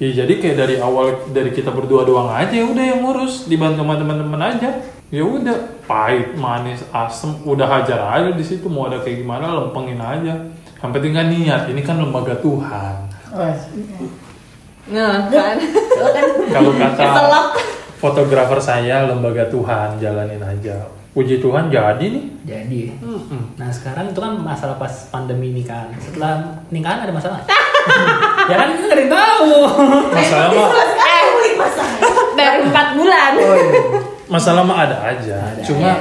Ya 0.00 0.24
jadi 0.24 0.40
kayak 0.40 0.56
dari 0.56 0.76
awal 0.80 1.28
dari 1.28 1.52
kita 1.52 1.68
berdua 1.68 2.08
doang 2.08 2.32
aja 2.32 2.48
ya 2.48 2.64
udah 2.64 2.84
yang 2.88 3.04
ngurus 3.04 3.44
dibantu 3.44 3.84
sama 3.84 4.00
teman-teman 4.00 4.40
aja. 4.40 4.80
Ya 5.12 5.26
udah 5.26 5.76
pahit, 5.84 6.38
manis, 6.38 6.80
asem, 6.88 7.36
udah 7.44 7.66
hajar 7.68 7.98
aja 7.98 8.30
di 8.32 8.40
situ 8.46 8.70
mau 8.70 8.88
ada 8.88 9.02
kayak 9.04 9.20
gimana 9.20 9.52
lempengin 9.60 10.00
aja. 10.00 10.48
Yang 10.80 10.90
penting 10.96 11.12
kan 11.12 11.26
niat, 11.28 11.62
ini 11.68 11.82
kan 11.84 12.00
lembaga 12.00 12.38
Tuhan. 12.40 12.94
Nah, 14.88 15.28
kan. 15.28 15.56
Kalau 16.48 16.72
kata 16.78 17.04
fotografer 18.00 18.58
saya 18.62 19.04
lembaga 19.04 19.52
Tuhan 19.52 20.00
jalanin 20.00 20.40
aja. 20.40 20.88
Puji 21.10 21.42
Tuhan 21.42 21.66
jadi 21.66 22.06
nih. 22.06 22.24
Jadi. 22.44 22.82
Mm-mm. 22.96 23.58
Nah 23.58 23.66
sekarang 23.68 24.10
itu 24.10 24.18
kan 24.18 24.38
masalah 24.38 24.78
pas 24.78 25.10
pandemi 25.10 25.50
ini 25.50 25.62
kan. 25.62 25.90
Setelah 25.98 26.62
nikahan 26.68 27.02
ada 27.02 27.10
masalah. 27.10 27.42
ya 28.50 28.54
kan 28.54 28.68
kita 28.70 28.84
nggak 28.84 28.94
ada 28.94 29.02
yang 29.02 29.12
tahu. 29.12 29.50
Masalah 30.08 30.48
mah 30.48 30.68
Eh, 30.70 31.26
dari 32.32 32.58
empat 32.62 32.86
bulan. 32.94 33.30
Oh, 33.36 33.52
iya. 33.52 33.80
masalah 34.26 34.62
mah 34.62 34.78
ada 34.80 34.96
aja. 35.04 35.36
Ada. 35.50 35.60
Cuma 35.60 35.90
Iya. 35.90 35.94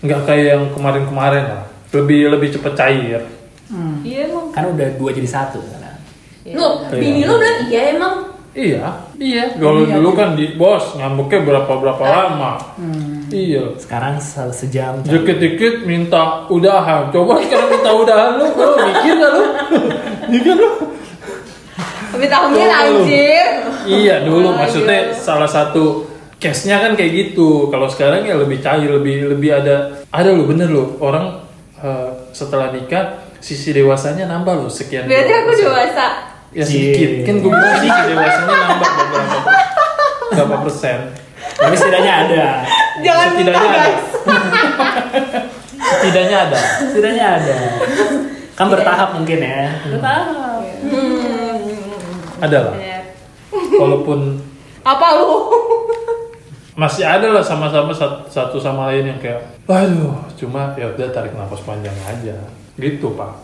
nggak 0.00 0.20
kayak 0.22 0.46
yang 0.46 0.64
kemarin-kemarin 0.70 1.44
lah. 1.46 1.64
Lebih 1.90 2.20
lebih 2.30 2.48
cepet 2.52 2.72
cair. 2.74 3.20
Iya 4.04 4.28
emang. 4.28 4.52
Kan 4.52 4.68
udah 4.68 4.88
dua 4.94 5.10
jadi 5.10 5.26
satu 5.26 5.58
sekarang. 5.58 5.96
Lu, 6.44 6.66
bini 6.92 7.24
lu 7.24 7.34
bilang 7.36 7.58
iya 7.66 7.80
emang. 7.90 8.14
Iya, 8.50 8.82
iya. 9.16 9.44
Kalau 9.54 9.86
dulu 9.86 10.10
kan 10.12 10.34
di 10.34 10.58
bos 10.58 10.98
ngambeknya 10.98 11.40
berapa 11.40 11.72
berapa 11.72 12.04
lama. 12.04 12.52
Iya. 13.30 13.62
Sekarang 13.78 14.18
se- 14.18 14.54
sejam. 14.54 14.98
Dikit-dikit 15.00 15.86
minta 15.86 16.44
udahan. 16.50 17.08
Coba 17.14 17.38
sekarang 17.40 17.68
minta 17.70 17.90
udahan 17.94 18.30
lu, 18.36 18.46
lu 18.50 18.66
mikir 18.90 19.14
gak 19.16 19.30
lu? 19.32 19.44
Mikir 20.28 20.54
lu? 20.54 20.60
Lu. 20.60 20.70
anjir. 22.50 23.46
Iya 23.86 24.26
dulu 24.26 24.50
Oh, 24.50 24.54
maksudnya 24.54 25.08
iya. 25.08 25.16
salah 25.16 25.48
satu 25.48 26.04
case-nya 26.36 26.82
kan 26.82 26.92
kayak 26.92 27.12
gitu. 27.32 27.70
Kalau 27.70 27.86
sekarang 27.86 28.26
ya 28.26 28.36
lebih 28.36 28.60
cair, 28.60 28.90
lebih 28.90 29.30
lebih 29.30 29.50
ada 29.54 30.04
ada 30.10 30.28
lu 30.34 30.44
bener 30.44 30.68
lu 30.68 30.98
orang 31.00 31.40
eh, 31.80 32.10
setelah 32.34 32.74
nikah 32.74 33.24
sisi 33.40 33.72
dewasanya 33.72 34.28
nambah 34.28 34.52
loh 34.52 34.68
sekian. 34.68 35.08
Berarti 35.08 35.32
aku 35.32 35.50
dewasa. 35.56 36.06
Ya 36.50 36.64
sedikit. 36.66 37.08
Cie. 37.22 37.24
Kan 37.24 37.34
gue 37.40 37.50
bilang 37.50 37.78
sisi 37.78 38.00
dewasanya 38.10 38.54
nambah 38.68 38.90
beberapa 38.90 39.38
berapa 40.30 40.56
persen. 40.66 40.98
Tapi 41.56 41.74
setidaknya 41.76 42.12
ada. 42.26 42.44
Jangan 43.00 43.28
minta 43.32 43.50
Setidaknya 43.50 43.70
ada. 43.70 43.78
guys. 43.80 44.04
Setidaknya 45.92 46.36
ada. 46.42 46.58
Setidaknya 46.82 47.26
ada. 47.34 47.56
Kan 48.52 48.66
bertahap 48.68 49.08
mungkin 49.14 49.38
ya. 49.38 49.62
Bertahap. 49.86 50.60
Ada 52.40 52.58
lah. 52.62 52.74
Walaupun 53.74 54.18
Apa 54.80 55.06
lu? 55.14 55.28
masih 56.72 57.04
ada 57.04 57.28
lah 57.28 57.42
sama-sama 57.42 57.92
sat- 57.92 58.24
satu 58.26 58.56
sama 58.56 58.88
lain 58.88 59.04
yang 59.06 59.20
kayak 59.20 59.36
waduh 59.66 60.16
cuma 60.32 60.72
ya 60.74 60.88
udah 60.88 61.12
tarik 61.12 61.36
nafas 61.36 61.60
panjang 61.60 61.92
aja 62.00 62.32
gitu 62.74 63.12
pak 63.12 63.36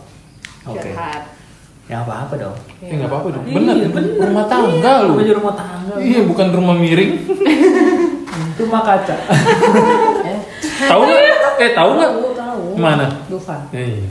Oke. 0.65 0.89
Curhat. 0.89 1.37
Ya 1.85 2.01
apa-apa 2.01 2.33
dong. 2.35 2.57
eh 2.81 2.89
nggak 2.89 3.05
apa-apa 3.05 3.27
dong 3.31 3.45
Iya, 3.45 3.53
bener, 3.53 3.75
bener. 3.93 4.25
rumah 4.25 4.45
tangga 4.47 5.05
lu 5.05 5.13
Namanya 5.13 5.33
rumah 5.37 5.53
tangga. 5.53 5.93
iya 5.99 6.19
bukan 6.25 6.47
rumah 6.49 6.75
miring 6.75 7.11
Rumah 8.57 8.81
kaca. 8.81 9.15
tahu 10.83 11.01
nggak 11.07 11.21
eh 11.59 11.71
tahu 11.71 11.89
nggak 11.93 12.11
tahu 12.35 12.63
mana 12.75 13.05
Dufan 13.25 13.61
Eh, 13.71 14.01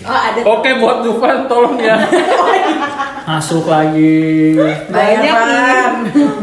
Oh 0.00 0.14
ada. 0.14 0.40
oke 0.40 0.70
buat 0.76 1.00
Dufan 1.00 1.44
tolong 1.46 1.76
ya 1.76 1.96
Masuk 3.28 3.68
lagi. 3.68 4.56
Banyak. 4.88 5.36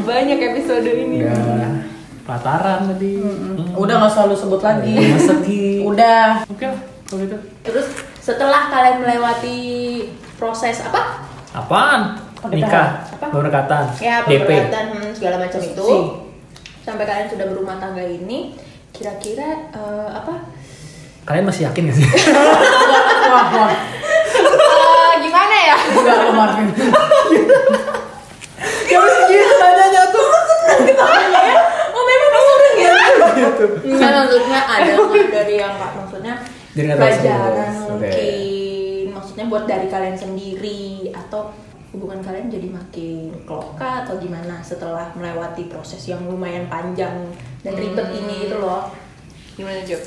Banyak 0.06 0.38
episode 0.40 0.86
ini. 0.86 1.26
Udah. 1.26 1.82
Pelataran 2.22 2.86
tadi. 2.88 3.18
udah 3.74 3.96
nggak 3.96 4.12
selalu 4.12 4.36
sebut 4.36 4.62
lagi 4.62 4.94
segi. 5.20 5.82
udah 5.82 6.46
Oke 6.46 6.62
lah, 6.64 6.78
kalau 7.04 7.22
gitu. 7.22 7.38
Terus 7.66 7.90
setelah 8.18 8.70
kalian 8.70 9.02
melewati 9.02 9.58
proses 10.38 10.82
apa? 10.82 11.26
Apaan? 11.54 12.22
Nikah, 12.46 13.02
Apa? 13.10 13.34
pemberkatan, 13.34 13.90
Ya 13.98 14.22
DP. 14.22 14.46
pemberatan 14.46 14.86
hmm, 14.94 15.10
segala 15.18 15.42
macam 15.42 15.58
itu. 15.58 15.82
Si. 15.82 15.98
Sampai 16.86 17.04
kalian 17.04 17.26
sudah 17.28 17.46
berumah 17.50 17.82
tangga 17.82 18.06
ini, 18.06 18.54
kira-kira 18.94 19.74
eh, 19.74 20.10
apa? 20.14 20.46
Kalian 21.26 21.50
masih 21.50 21.66
yakin 21.66 21.90
gak 21.90 21.98
sih? 21.98 22.06
wah 23.34 23.48
wah 23.50 23.74
Eh, 24.36 25.14
gimana 25.20 25.56
ya? 25.58 25.78
enggak 25.90 26.16
lo 26.22 26.32
Marvin 26.32 26.68
Ya 28.86 29.00
gitu 29.26 29.54
nanyanya 29.58 30.04
tuh. 30.08 30.28
Oh 31.90 32.04
memang 32.06 32.30
kamu 32.30 32.52
udah 32.54 32.72
gitu. 32.78 33.66
Enggak 33.90 34.12
maksudnya 34.14 34.60
ada 34.62 34.92
nggak 34.94 35.28
dari 35.34 35.56
yang 35.58 35.74
kak 35.76 35.92
maksudnya 35.98 36.34
pelajaran 36.76 37.72
mungkin 37.82 39.06
maksudnya 39.10 39.46
buat 39.48 39.66
dari 39.66 39.88
kalian 39.88 40.14
sendiri 40.14 41.10
atau 41.10 41.50
hubungan 41.96 42.20
kalian 42.20 42.52
jadi 42.52 42.68
makin 42.68 43.32
klop 43.48 43.80
kah 43.80 44.04
atau 44.04 44.20
gimana 44.20 44.60
setelah 44.60 45.16
melewati 45.16 45.72
proses 45.72 46.04
yang 46.12 46.20
lumayan 46.28 46.68
panjang 46.68 47.32
dan 47.64 47.74
ribet 47.74 48.08
ini 48.12 48.52
gitu 48.52 48.60
loh. 48.60 48.92
Gimana 49.56 49.80
Jok? 49.88 50.04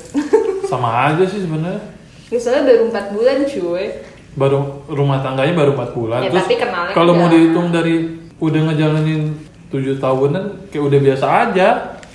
sama 0.69 1.09
aja 1.09 1.25
sih 1.25 1.41
sebenarnya. 1.41 1.81
Biasanya 2.29 2.61
baru 2.61 2.83
4 2.93 3.15
bulan 3.17 3.37
cuy. 3.49 3.85
baru 4.37 4.85
rumah 4.85 5.19
tangganya 5.25 5.57
baru 5.57 5.73
4 5.73 5.97
bulan. 5.97 6.21
Ya, 6.21 6.29
terus 6.29 6.45
tapi 6.45 6.61
kenalnya 6.61 6.93
kalau 6.93 7.17
mau 7.17 7.27
dihitung 7.27 7.73
dari 7.73 8.21
udah 8.37 8.61
ngejalanin 8.69 9.33
tujuh 9.73 9.97
tahunan 9.97 10.69
kayak 10.69 10.83
udah 10.85 10.99
biasa 11.01 11.25
aja. 11.49 11.67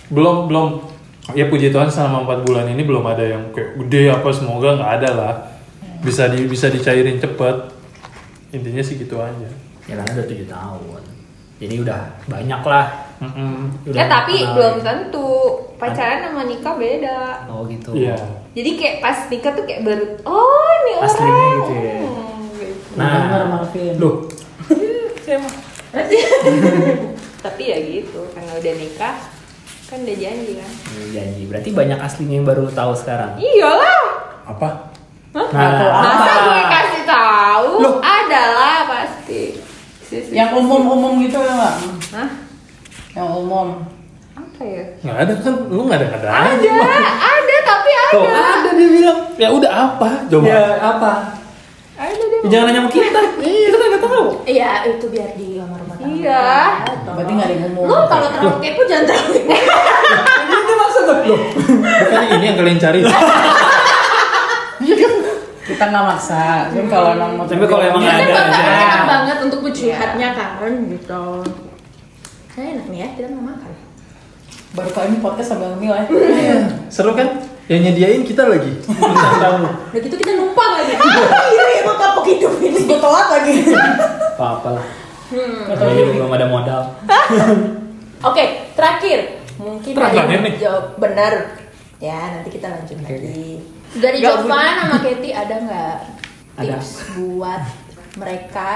Belum 0.08 0.46
belum. 0.46 0.94
Ya 1.34 1.50
puji 1.50 1.74
Tuhan 1.74 1.90
selama 1.90 2.22
empat 2.28 2.46
bulan 2.46 2.70
ini 2.70 2.86
belum 2.86 3.02
ada 3.02 3.24
yang 3.26 3.50
kayak 3.50 3.80
gede 3.82 4.12
apa 4.14 4.28
semoga 4.30 4.78
nggak 4.78 4.92
ada 5.02 5.10
lah. 5.10 5.34
Bisa 6.06 6.30
di 6.30 6.46
bisa 6.46 6.70
dicairin 6.70 7.18
cepet. 7.18 7.74
Intinya 8.54 8.80
sih 8.86 8.94
gitu 8.94 9.18
aja 9.18 9.63
ya 9.84 9.94
karena 9.94 10.10
udah 10.14 10.26
tujuh 10.26 10.46
tahun. 10.46 11.02
Jadi 11.54 11.74
udah 11.80 12.00
banyak 12.26 12.60
lah. 12.60 12.86
Mm-mm. 13.22 13.56
Udah 13.86 13.94
Ya 13.94 14.04
tapi 14.10 14.34
kenal. 14.36 14.52
belum 14.52 14.74
tentu. 14.82 15.30
Pacaran 15.78 16.18
sama 16.24 16.42
nikah 16.44 16.74
beda. 16.74 17.46
Oh 17.46 17.62
gitu. 17.64 17.92
iya 17.92 18.16
Jadi 18.52 18.70
kayak 18.74 18.96
pas 18.98 19.18
nikah 19.28 19.52
tuh 19.52 19.64
kayak 19.64 19.82
baru 19.82 20.04
oh 20.24 20.66
ini 20.80 20.92
orang. 20.94 21.08
Aslinya 21.08 21.46
gitu 21.54 21.72
ya. 21.74 21.98
Hmm, 22.00 22.40
gitu. 22.54 22.88
Nah, 22.94 23.44
Marvin. 23.46 23.94
loh, 23.98 24.14
Tapi 27.44 27.62
ya 27.62 27.76
gitu, 27.78 28.20
karena 28.32 28.52
udah 28.56 28.74
nikah 28.74 29.14
kan 29.84 30.00
udah 30.00 30.16
janji 30.16 30.52
kan. 30.56 30.70
ini 30.90 31.06
janji. 31.12 31.42
Berarti 31.44 31.70
banyak 31.70 31.98
aslinya 32.00 32.34
yang 32.40 32.46
baru 32.48 32.64
tahu 32.72 32.92
sekarang. 32.96 33.36
Iyalah. 33.36 34.00
apa 34.44 34.68
Nah, 35.34 35.50
Masa 35.50 36.32
gue 36.40 36.62
kasih 36.64 37.02
tahu? 37.04 37.70
Ada 37.98 38.42
lah 38.54 38.73
pasti. 38.73 38.73
Sisi- 40.16 40.32
yang 40.32 40.50
umum 40.52 40.82
umum 40.88 41.12
gitu 41.18 41.36
ya 41.36 41.52
nggak 41.52 41.74
Hah? 42.12 42.28
yang 43.12 43.28
umum 43.32 43.68
Apa 44.32 44.62
ya? 44.62 44.82
nggak 45.00 45.16
ada 45.20 45.32
kan 45.36 45.54
lu 45.66 45.82
nggak 45.84 45.98
ada 45.98 46.08
ada 46.12 46.28
Ada, 46.48 46.74
ada 47.12 47.56
tapi 47.64 47.90
ada. 47.92 48.12
Tuh, 48.12 48.24
ada 48.24 48.70
dia 48.72 48.88
bilang. 48.88 49.18
ya 49.34 49.48
udah 49.50 49.70
apa 49.70 50.08
coba 50.24 50.44
Ya 50.44 50.62
apa? 50.76 51.12
Ada. 51.94 52.10
Ya, 52.42 52.46
jangan 52.48 52.64
nanya 52.68 52.80
sama 52.80 52.90
kita. 52.90 53.20
kita 53.64 53.76
kan 53.76 53.86
nggak 53.88 54.02
tahu. 54.02 54.24
Iya 54.44 54.70
itu 54.88 55.06
biar 55.08 55.30
di 55.32 55.48
kamar 55.56 55.78
rumah 55.80 55.96
tangga. 55.96 56.10
Iya. 56.12 56.46
berarti 57.06 57.32
nggak 57.32 57.46
ada 57.46 57.54
yang 57.56 57.66
umum 57.68 57.84
Lo 57.84 57.98
kalau 58.04 58.28
terlalu 58.28 58.58
kepo 58.60 58.82
jangan 58.84 59.04
terlalu 59.04 59.30
kepo. 59.40 59.54
Itu 60.56 60.72
maksud 60.76 61.02
lo. 61.06 61.14
bukan 62.02 62.22
ini 62.32 62.44
yang 62.44 62.56
kalian 62.56 62.78
cari 62.78 62.98
Iya 63.00 63.14
kita 65.74 65.84
nggak 65.90 66.04
maksa 66.06 66.42
Cuman 66.70 66.86
kalau 66.86 67.08
emang 67.12 67.30
mau 67.34 67.44
Tapi 67.44 67.66
kalau 67.66 67.82
emang 67.82 68.02
ada 68.02 68.24
kan 68.24 68.46
enak 68.48 69.02
banget 69.04 69.36
untuk 69.42 69.58
curhatnya 69.66 70.28
kan 70.32 70.72
gitu. 70.88 71.24
Saya 72.48 72.66
enak 72.72 72.86
nih 72.86 72.98
ya, 72.98 73.08
kita 73.12 73.26
nggak 73.28 73.46
makan. 73.46 73.72
baru 74.70 74.90
kali 74.90 75.06
ini 75.06 75.18
podcast 75.18 75.48
sambil 75.50 75.70
ngemil 75.74 75.94
ya 75.94 76.04
Seru 76.86 77.14
kan? 77.14 77.28
Yang 77.64 77.80
nyediain 77.88 78.22
kita 78.22 78.42
lagi. 78.44 78.74
Bintang 78.84 79.36
tamu. 79.38 79.70
Udah 79.70 80.00
gitu 80.00 80.14
kita 80.14 80.32
numpang 80.34 80.70
lagi. 80.76 80.94
iya 80.94 81.64
emang 81.80 81.96
kapok 81.96 82.26
hidup 82.26 82.52
ini 82.58 82.78
gue 82.82 82.98
telat 82.98 83.28
lagi 83.30 83.54
Apa-apa 84.34 84.68
lah. 84.76 84.86
Hmm. 85.30 85.62
Belum 86.10 86.30
ada 86.30 86.46
modal. 86.46 86.82
Oke, 88.28 88.44
terakhir. 88.74 89.40
Mungkin 89.54 89.92
Terakhir 89.94 90.22
ada 90.22 90.32
yang 90.34 90.44
nih. 90.44 90.54
jawab 90.58 90.84
benar. 90.98 91.32
Ya, 91.98 92.18
nanti 92.34 92.50
kita 92.50 92.66
lanjut 92.68 92.98
lagi. 93.00 93.62
Dari 93.94 94.18
Nggak, 94.18 94.32
Jovan 94.42 94.72
sama 94.76 94.96
Katie 95.00 95.32
ada 95.32 95.54
nggak 95.56 95.96
Ada. 96.56 96.74
tips 96.76 96.90
buat 97.14 97.62
mereka? 98.16 98.68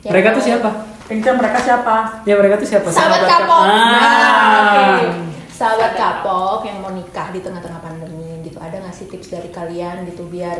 yang 0.00 0.12
Mereka 0.12 0.28
tuh 0.32 0.42
siapa? 0.42 0.70
Pinker 1.06 1.34
mereka 1.34 1.58
siapa? 1.60 1.94
Ya 2.24 2.34
mereka 2.34 2.54
tuh 2.56 2.66
siapa? 2.66 2.88
Sahabat 2.88 3.22
kapok. 3.22 3.62
Ah. 3.62 3.70
Nah, 3.70 4.34
oke. 4.62 5.06
Sahabat 5.48 5.92
kapok 5.94 6.60
yang 6.64 6.78
mau 6.80 6.90
nikah 6.90 7.30
di 7.30 7.40
tengah-tengah 7.40 7.80
pandemi 7.80 8.42
gitu. 8.42 8.56
Ada 8.56 8.78
nggak 8.78 8.92
sih 8.92 9.06
tips 9.06 9.30
dari 9.30 9.48
kalian 9.48 10.04
gitu 10.04 10.24
biar 10.26 10.56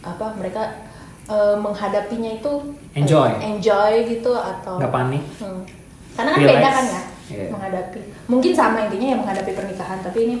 apa 0.00 0.34
mereka 0.34 0.62
eh, 1.26 1.56
menghadapinya 1.56 2.30
itu 2.32 2.52
Enjoy. 2.94 3.30
enjoy 3.36 3.92
gitu 4.06 4.30
atau 4.30 4.78
Nggak 4.78 4.92
panik. 4.92 5.22
Hmm. 5.38 5.62
Karena 6.14 6.30
kan 6.30 6.40
Relax. 6.40 6.52
beda 6.52 6.68
kan 6.70 6.84
ya 6.86 7.02
Iya. 7.26 7.46
menghadapi. 7.50 7.98
Mungkin 8.26 8.52
sama 8.54 8.86
intinya 8.86 9.06
ya 9.10 9.16
menghadapi 9.16 9.50
pernikahan, 9.50 9.98
tapi 9.98 10.18
ini 10.22 10.36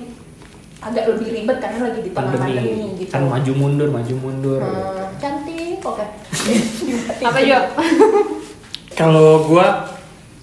agak 0.78 1.04
lebih 1.08 1.28
ribet 1.32 1.56
karena 1.56 1.78
lagi 1.82 2.00
di 2.00 2.10
tengah 2.10 2.30
pandemi, 2.30 2.52
Pandemi. 2.54 2.98
gitu. 2.98 3.10
Kan 3.10 3.22
maju 3.26 3.52
mundur, 3.54 3.88
maju 3.88 4.14
mundur. 4.16 4.60
Hmm, 4.60 5.08
cantik, 5.16 5.80
oke. 5.80 6.04
Apa 7.26 7.38
Jo? 7.40 7.58
Kalau 8.92 9.44
gua 9.44 9.92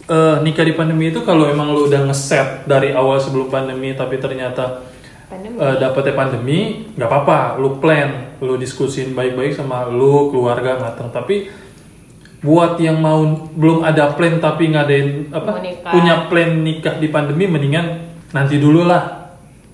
eh, 0.05 0.35
nikah 0.41 0.61
di 0.61 0.73
pandemi 0.73 1.09
itu 1.09 1.21
kalau 1.21 1.47
emang 1.47 1.71
lu 1.71 1.87
udah 1.87 2.05
ngeset 2.05 2.65
dari 2.65 2.91
awal 2.91 3.17
sebelum 3.17 3.47
pandemi 3.47 3.93
tapi 3.93 4.17
ternyata 4.17 4.85
Pandemi. 5.25 5.57
eh, 5.57 5.75
dapetnya 5.79 6.13
pandemi 6.13 6.59
nggak 6.93 7.07
apa-apa 7.07 7.39
lu 7.57 7.79
plan 7.79 8.37
lu 8.37 8.53
diskusin 8.55 9.13
baik-baik 9.13 9.55
sama 9.55 9.87
lu 9.87 10.29
keluarga 10.29 10.77
matang 10.77 11.09
tapi 11.09 11.49
buat 12.43 12.75
yang 12.75 12.99
mau 12.99 13.23
belum 13.49 13.81
ada 13.81 14.11
plan 14.11 14.37
tapi 14.37 14.69
ngadain 14.69 15.31
apa 15.31 15.47
Mau 15.47 15.63
nikah. 15.63 15.89
punya 15.89 16.15
plan 16.27 16.51
nikah 16.59 16.99
di 16.99 17.07
pandemi 17.07 17.47
mendingan 17.47 18.03
nanti 18.29 18.59
dulu 18.59 18.83
lah 18.83 19.22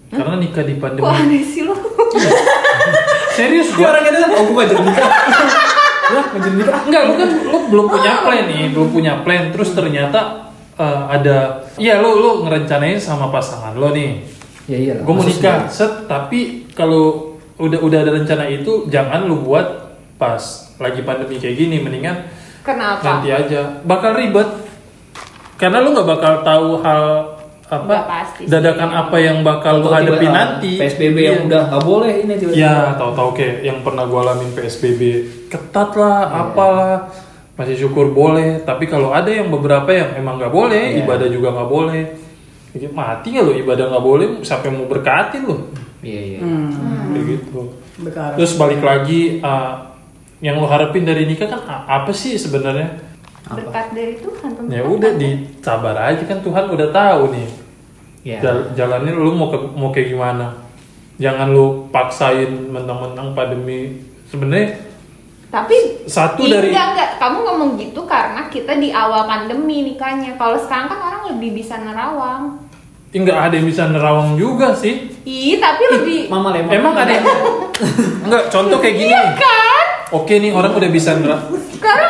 karena 0.09 0.35
nikah 0.41 0.63
di 0.65 0.75
pandemi 0.81 1.05
Kok 1.05 1.13
aneh 1.13 1.41
sih 1.45 1.61
lo? 1.65 1.75
serius 3.37 3.69
Dia 3.71 3.77
gua 3.77 3.87
orang 3.93 4.03
itu 4.09 4.17
kan, 4.17 4.29
oh 4.33 4.43
gue 4.43 4.55
gak 4.57 4.67
jadi 4.73 4.83
nikah. 4.83 5.09
Lah, 6.13 6.25
gak 6.33 6.41
jadi 6.41 6.55
nikah. 6.57 6.75
Enggak, 6.89 7.03
bukan 7.13 7.29
lu 7.45 7.57
belum 7.69 7.85
punya 7.87 8.11
plan 8.25 8.45
nih, 8.49 8.63
belum 8.73 8.89
punya 8.89 9.13
plan 9.21 9.43
terus 9.53 9.69
ternyata 9.77 10.51
eh, 10.75 11.01
ada 11.07 11.37
iya 11.77 12.01
lu 12.01 12.17
lu 12.17 12.31
ngerencanain 12.43 12.97
sama 12.97 13.29
pasangan 13.29 13.77
lo 13.77 13.93
nih. 13.93 14.25
Ya 14.65 14.77
iya 14.77 14.93
lah. 14.97 15.03
Gue 15.05 15.13
mau 15.13 15.25
nikah, 15.25 15.69
set 15.69 16.09
tapi 16.09 16.69
kalau 16.73 17.37
udah 17.61 17.79
udah 17.83 17.97
ada 18.01 18.11
rencana 18.15 18.47
itu 18.49 18.87
jangan 18.87 19.27
lu 19.27 19.43
buat 19.45 19.97
pas 20.19 20.41
lagi 20.79 21.03
pandemi 21.03 21.39
kayak 21.39 21.55
gini 21.59 21.77
mendingan 21.83 22.27
Kenapa? 22.63 23.03
nanti 23.03 23.29
aja. 23.31 23.83
Bakal 23.85 24.11
ribet. 24.17 24.49
Karena 25.59 25.83
lu 25.83 25.91
nggak 25.91 26.07
bakal 26.07 26.33
tahu 26.41 26.69
hal 26.79 27.03
apa 27.69 27.85
Nggak 27.85 28.05
pasti 28.07 28.41
sih. 28.41 28.49
dadakan 28.49 28.89
apa 28.91 29.17
yang 29.17 29.37
bakal 29.39 29.77
lu 29.77 29.87
hadapi 29.87 30.17
tiba- 30.19 30.33
nanti. 30.33 30.71
PSBB 30.75 31.17
yang 31.19 31.37
Iya. 31.37 31.45
udah 31.45 31.61
gak 31.69 31.83
boleh 31.85 32.13
ini 32.19 32.33
tiba-tiba. 32.35 32.65
Ya, 32.65 32.97
tahu-tahu 32.97 33.29
kayak 33.31 33.55
yang 33.61 33.77
pernah 33.79 34.03
gue 34.03 34.19
alamin 34.19 34.49
PSBB 34.51 35.01
ketat 35.47 35.89
lah, 35.93 36.19
Iya. 36.23 36.37
apalah. 36.43 36.97
Masih 37.53 37.75
syukur 37.77 38.09
boleh, 38.09 38.63
tapi 38.63 38.87
kalau 38.87 39.11
ada 39.11 39.27
yang 39.27 39.47
beberapa 39.47 39.85
yang 39.87 40.15
emang 40.15 40.39
nggak 40.39 40.49
boleh, 40.49 40.83
Iya. 40.91 41.03
ibadah 41.03 41.27
juga 41.27 41.51
nggak 41.51 41.69
boleh. 41.69 42.03
Jadi, 42.69 42.85
mati 42.87 43.27
nggak 43.29 43.43
lo 43.43 43.53
ibadah 43.53 43.85
nggak 43.87 44.05
boleh, 44.05 44.25
siapa 44.41 44.63
yang 44.65 44.75
mau 44.77 44.87
berkatin 44.87 45.41
lo? 45.43 45.57
Iya, 45.99 46.21
iya. 46.25 46.39
Hmm, 46.39 47.11
Kayak 47.11 47.25
gitu. 47.27 47.59
berkarya. 47.99 48.33
Terus 48.33 48.53
balik 48.55 48.79
lagi, 48.79 49.21
uh, 49.39 49.91
yang 50.39 50.55
lo 50.55 50.65
harapin 50.65 51.03
dari 51.03 51.27
nikah 51.27 51.45
kan 51.45 51.59
apa 51.85 52.09
sih 52.09 52.33
sebenarnya? 52.33 52.95
Berkat 53.45 53.91
dari 53.91 54.15
Tuhan. 54.15 54.71
Ya 54.71 54.81
udah 54.81 55.11
disabar 55.13 55.95
aja 55.99 56.23
kan 56.23 56.39
Tuhan 56.39 56.65
udah 56.65 56.89
tahu 56.89 57.21
nih. 57.29 57.47
Iya. 58.29 58.39
Jal- 58.39 58.67
jalanin 58.75 59.15
lu 59.15 59.31
mau 59.31 59.49
ke, 59.49 59.57
mau 59.71 59.89
kayak 59.89 60.09
gimana? 60.09 60.53
Jangan 61.17 61.49
lu 61.49 61.65
paksain 61.89 62.47
mentang-mentang 62.69 63.33
pandemi. 63.33 63.97
Sebenarnya 64.25 64.85
Tapi 65.49 65.73
satu 66.05 66.45
Iya, 66.45 66.53
dari 66.55 66.69
enggak, 66.69 66.87
enggak. 66.93 67.09
Kamu 67.17 67.37
ngomong 67.41 67.69
gitu 67.75 68.05
karena 68.05 68.45
kita 68.47 68.77
di 68.77 68.93
awal 68.93 69.25
pandemi 69.25 69.81
nikahnya. 69.83 70.37
Kalau 70.37 70.53
sekarang 70.55 70.85
kan 70.87 70.99
orang 71.01 71.21
lebih 71.27 71.57
bisa 71.57 71.73
nerawang. 71.75 72.69
nggak 73.09 73.33
ada 73.41 73.57
yang 73.57 73.65
bisa 73.65 73.89
nerawang 73.89 74.37
juga 74.37 74.77
sih. 74.77 75.09
Ih, 75.25 75.57
tapi 75.57 75.81
lebih 75.89 76.29
Mama 76.29 76.53
lemon. 76.53 76.69
Emang 76.69 76.93
ada 76.93 77.09
yang 77.09 77.25
enggak 78.29 78.43
contoh 78.47 78.77
kayak 78.77 78.95
gini 78.95 79.09
nih. 79.09 79.33
kan? 79.33 79.85
Oke 80.11 80.37
nih 80.37 80.53
orang 80.53 80.77
udah 80.77 80.89
bisa 80.89 81.17
nerawang. 81.17 81.49
Sekarang 81.73 82.09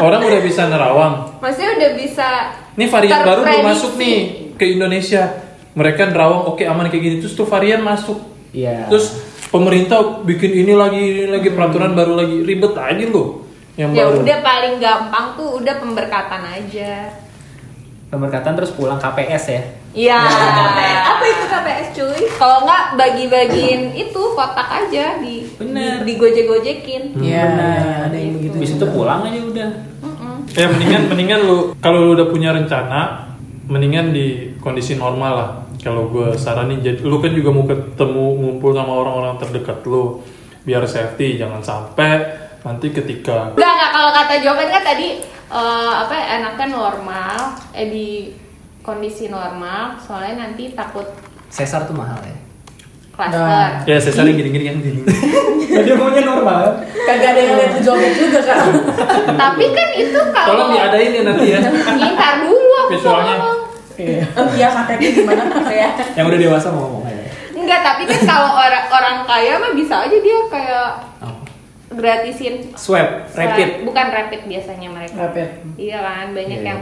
Orang 0.00 0.20
udah 0.22 0.40
bisa 0.40 0.62
nerawang. 0.64 1.14
maksudnya 1.42 1.70
udah 1.76 1.90
bisa 1.92 2.28
Nih 2.72 2.88
varian 2.88 3.20
baru 3.20 3.42
belum 3.42 3.52
Terprediksi. 3.52 3.68
masuk 3.68 3.92
nih 3.98 4.18
ke 4.60 4.68
Indonesia. 4.68 5.48
Mereka 5.72 6.12
nerawang 6.12 6.52
oke 6.52 6.60
aman 6.68 6.92
kayak 6.92 7.00
gini 7.00 7.16
terus 7.24 7.32
tuh 7.32 7.48
varian 7.48 7.80
masuk. 7.80 8.20
Iya. 8.52 8.92
Terus 8.92 9.16
pemerintah 9.48 10.20
bikin 10.20 10.52
ini 10.52 10.76
lagi 10.76 11.00
ini 11.00 11.30
lagi 11.32 11.48
peraturan 11.48 11.96
baru 11.96 12.20
lagi 12.20 12.44
ribet 12.44 12.76
aja 12.76 13.06
loh 13.08 13.48
yang 13.80 13.96
ya 13.96 14.04
baru. 14.06 14.20
udah 14.20 14.38
paling 14.44 14.74
gampang 14.76 15.26
tuh 15.40 15.48
udah 15.62 15.74
pemberkatan 15.80 16.42
aja. 16.44 16.92
Pemberkatan 18.10 18.58
terus 18.58 18.74
pulang 18.74 18.98
KPS 18.98 19.44
ya. 19.48 19.62
Iya. 19.94 20.18
KPS. 20.26 21.02
Apa 21.06 21.24
itu 21.24 21.44
KPS 21.46 21.88
cuy? 21.94 22.22
Kalau 22.34 22.58
nggak 22.66 22.84
bagi-bagiin 22.98 23.82
itu 23.94 24.22
kotak 24.34 24.66
aja 24.66 25.22
di 25.22 25.46
Bener. 25.54 26.02
di, 26.02 26.14
digojek-gojekin. 26.14 27.14
Iya, 27.22 27.46
ada 28.10 28.16
yang 28.18 28.34
begitu. 28.34 28.58
Habis 28.58 28.74
itu 28.74 28.86
pulang 28.90 29.22
aja 29.22 29.38
udah. 29.38 29.70
Mm-mm. 30.02 30.36
Ya 30.58 30.66
mendingan 30.66 31.02
mendingan 31.06 31.40
lu 31.46 31.58
kalau 31.78 32.10
lu 32.10 32.18
udah 32.18 32.26
punya 32.26 32.50
rencana 32.50 33.30
mendingan 33.70 34.10
di 34.10 34.49
kondisi 34.60 34.94
normal 35.00 35.32
lah. 35.32 35.50
Kalau 35.80 36.12
gue 36.12 36.36
saranin 36.36 36.84
jadi 36.84 37.00
lu 37.00 37.18
kan 37.18 37.32
juga 37.32 37.48
mau 37.50 37.64
ketemu 37.64 38.24
ngumpul 38.36 38.76
sama 38.76 38.92
orang-orang 38.92 39.40
terdekat 39.40 39.80
lu 39.88 40.20
biar 40.60 40.84
safety 40.84 41.40
jangan 41.40 41.64
sampai 41.64 42.20
nanti 42.60 42.92
ketika 42.92 43.56
Enggak, 43.56 43.72
enggak 43.72 43.90
kalau 43.96 44.10
kata 44.12 44.34
jawaban 44.44 44.68
kan 44.68 44.82
tadi 44.84 45.08
eh, 45.48 45.92
apa 46.04 46.14
enaknya 46.36 46.66
normal, 46.76 47.36
eh 47.72 47.88
di 47.88 48.08
kondisi 48.84 49.32
normal, 49.32 49.96
soalnya 50.00 50.48
nanti 50.48 50.76
takut 50.76 51.08
Sesar 51.50 51.88
tuh 51.88 51.96
mahal 51.98 52.20
ya. 52.22 52.36
cluster. 53.10 53.68
ya 53.84 53.98
saya 54.00 54.14
sering 54.16 54.38
gini-gini 54.38 54.64
kan 54.70 54.76
gini. 54.80 55.00
Dia 55.84 55.94
maunya 55.98 56.22
normal. 56.24 56.80
Kagak 57.04 57.36
ada 57.36 57.40
yang 57.40 57.54
lihat 57.58 57.72
jawaban 57.84 58.12
juga 58.16 58.40
kan. 58.44 58.64
Tapi 59.36 59.64
kan 59.76 59.88
itu 59.92 60.20
kalau 60.32 60.48
Tolong 60.56 60.68
diadain 60.72 61.10
ya 61.12 61.22
nanti 61.28 61.44
ya. 61.52 61.58
Ntar 62.00 62.32
dulu 62.40 62.70
aku 62.80 62.90
Visualnya. 62.96 63.36
Iya. 63.96 64.24
Iya, 64.56 64.68
kakeknya 64.70 65.10
gimana 65.12 65.42
ya? 65.68 65.90
Yang 66.18 66.26
udah 66.28 66.40
dewasa 66.40 66.66
mau 66.70 66.80
ngomong 66.84 67.04
aja. 67.06 67.24
Enggak, 67.52 67.80
tapi 67.82 68.02
kan 68.04 68.20
kalau 68.24 68.50
orang 68.56 68.84
orang 68.88 69.16
kaya 69.24 69.52
mah 69.56 69.72
bisa 69.72 69.94
aja 70.02 70.16
dia 70.16 70.38
kayak 70.48 70.88
Apa? 71.20 71.40
gratisin 71.90 72.54
Swab, 72.74 73.26
rapid. 73.34 73.84
bukan 73.84 74.06
rapid 74.10 74.40
biasanya 74.46 74.88
mereka. 74.88 75.14
Rapid. 75.28 75.48
Iya 75.76 75.98
kan, 76.00 76.26
banyak 76.32 76.60
Iya, 76.60 76.68
yang 76.68 76.80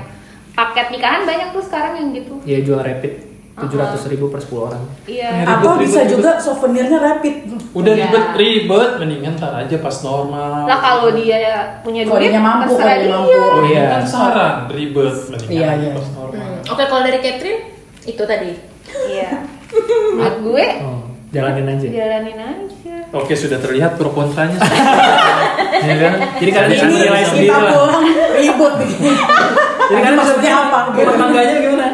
paket 0.52 0.86
nikahan 0.90 1.22
banyak 1.24 1.48
tuh 1.50 1.62
sekarang 1.62 1.92
yang 1.96 2.08
gitu. 2.12 2.34
Iya 2.44 2.58
jual 2.62 2.80
rapid. 2.80 3.27
Tujuh 3.58 3.74
ratus 3.76 4.02
ribu 4.06 4.26
per 4.28 4.38
10 4.38 4.54
orang. 4.64 4.82
Iya. 5.02 5.28
Ribet, 5.34 5.50
Atau 5.50 5.70
ribet, 5.72 5.82
bisa 5.82 5.98
ribet. 5.98 6.10
juga 6.10 6.30
souvenirnya 6.38 6.98
rapid. 7.00 7.34
Udah 7.72 7.92
Iya. 7.92 8.02
ribet 8.04 8.24
ribet 8.34 8.90
mendingan 8.96 9.32
ntar 9.34 9.52
aja 9.56 9.76
pas 9.78 9.96
normal. 10.00 10.62
Lah 10.64 10.78
kalau 10.78 11.08
dia 11.12 11.38
punya 11.80 12.02
Kalau 12.02 12.16
duit 12.16 12.28
dia 12.28 12.38
mampu, 12.40 12.72
kalau 12.72 12.96
dia 12.96 13.08
mampu. 13.08 13.34
Oh, 13.34 13.62
Iya. 13.64 13.84
kan 13.90 14.02
saran 14.04 14.54
ribet 14.68 15.16
mendingan 15.28 15.52
Iya, 15.52 15.68
iya. 15.76 15.90
pas 15.92 16.08
normal. 16.12 16.38
Hmm, 16.40 16.62
Oke, 16.68 16.82
kalau 16.84 17.02
dari 17.02 17.18
Catherine 17.18 17.60
itu 18.04 18.22
tadi. 18.24 18.50
Iya. 19.06 19.30
Menurut 20.14 20.36
gue 20.40 20.66
Oh, 20.80 21.00
jalanin 21.28 21.66
aja. 21.68 21.86
jalanin 21.86 22.38
aja. 22.38 22.96
Oke 23.10 23.32
sudah 23.32 23.56
terlihat 23.56 23.96
pro 23.96 24.08
kontranya. 24.08 24.56
ya 25.80 25.94
kan? 25.98 26.12
Jadi 26.36 26.50
kalian 26.50 26.70
bisa 26.70 26.86
kita 26.86 27.26
sendiri 27.26 27.50
lah. 27.50 27.72
pulang 27.74 28.04
ribut. 28.32 28.72
Jadi 28.78 29.04
kalian 29.94 30.12
bisa 30.12 30.20
maksudnya 30.20 30.52
apa? 30.62 30.78
Rumah 30.90 31.16
tangganya 31.16 31.54
gimana? 31.58 31.84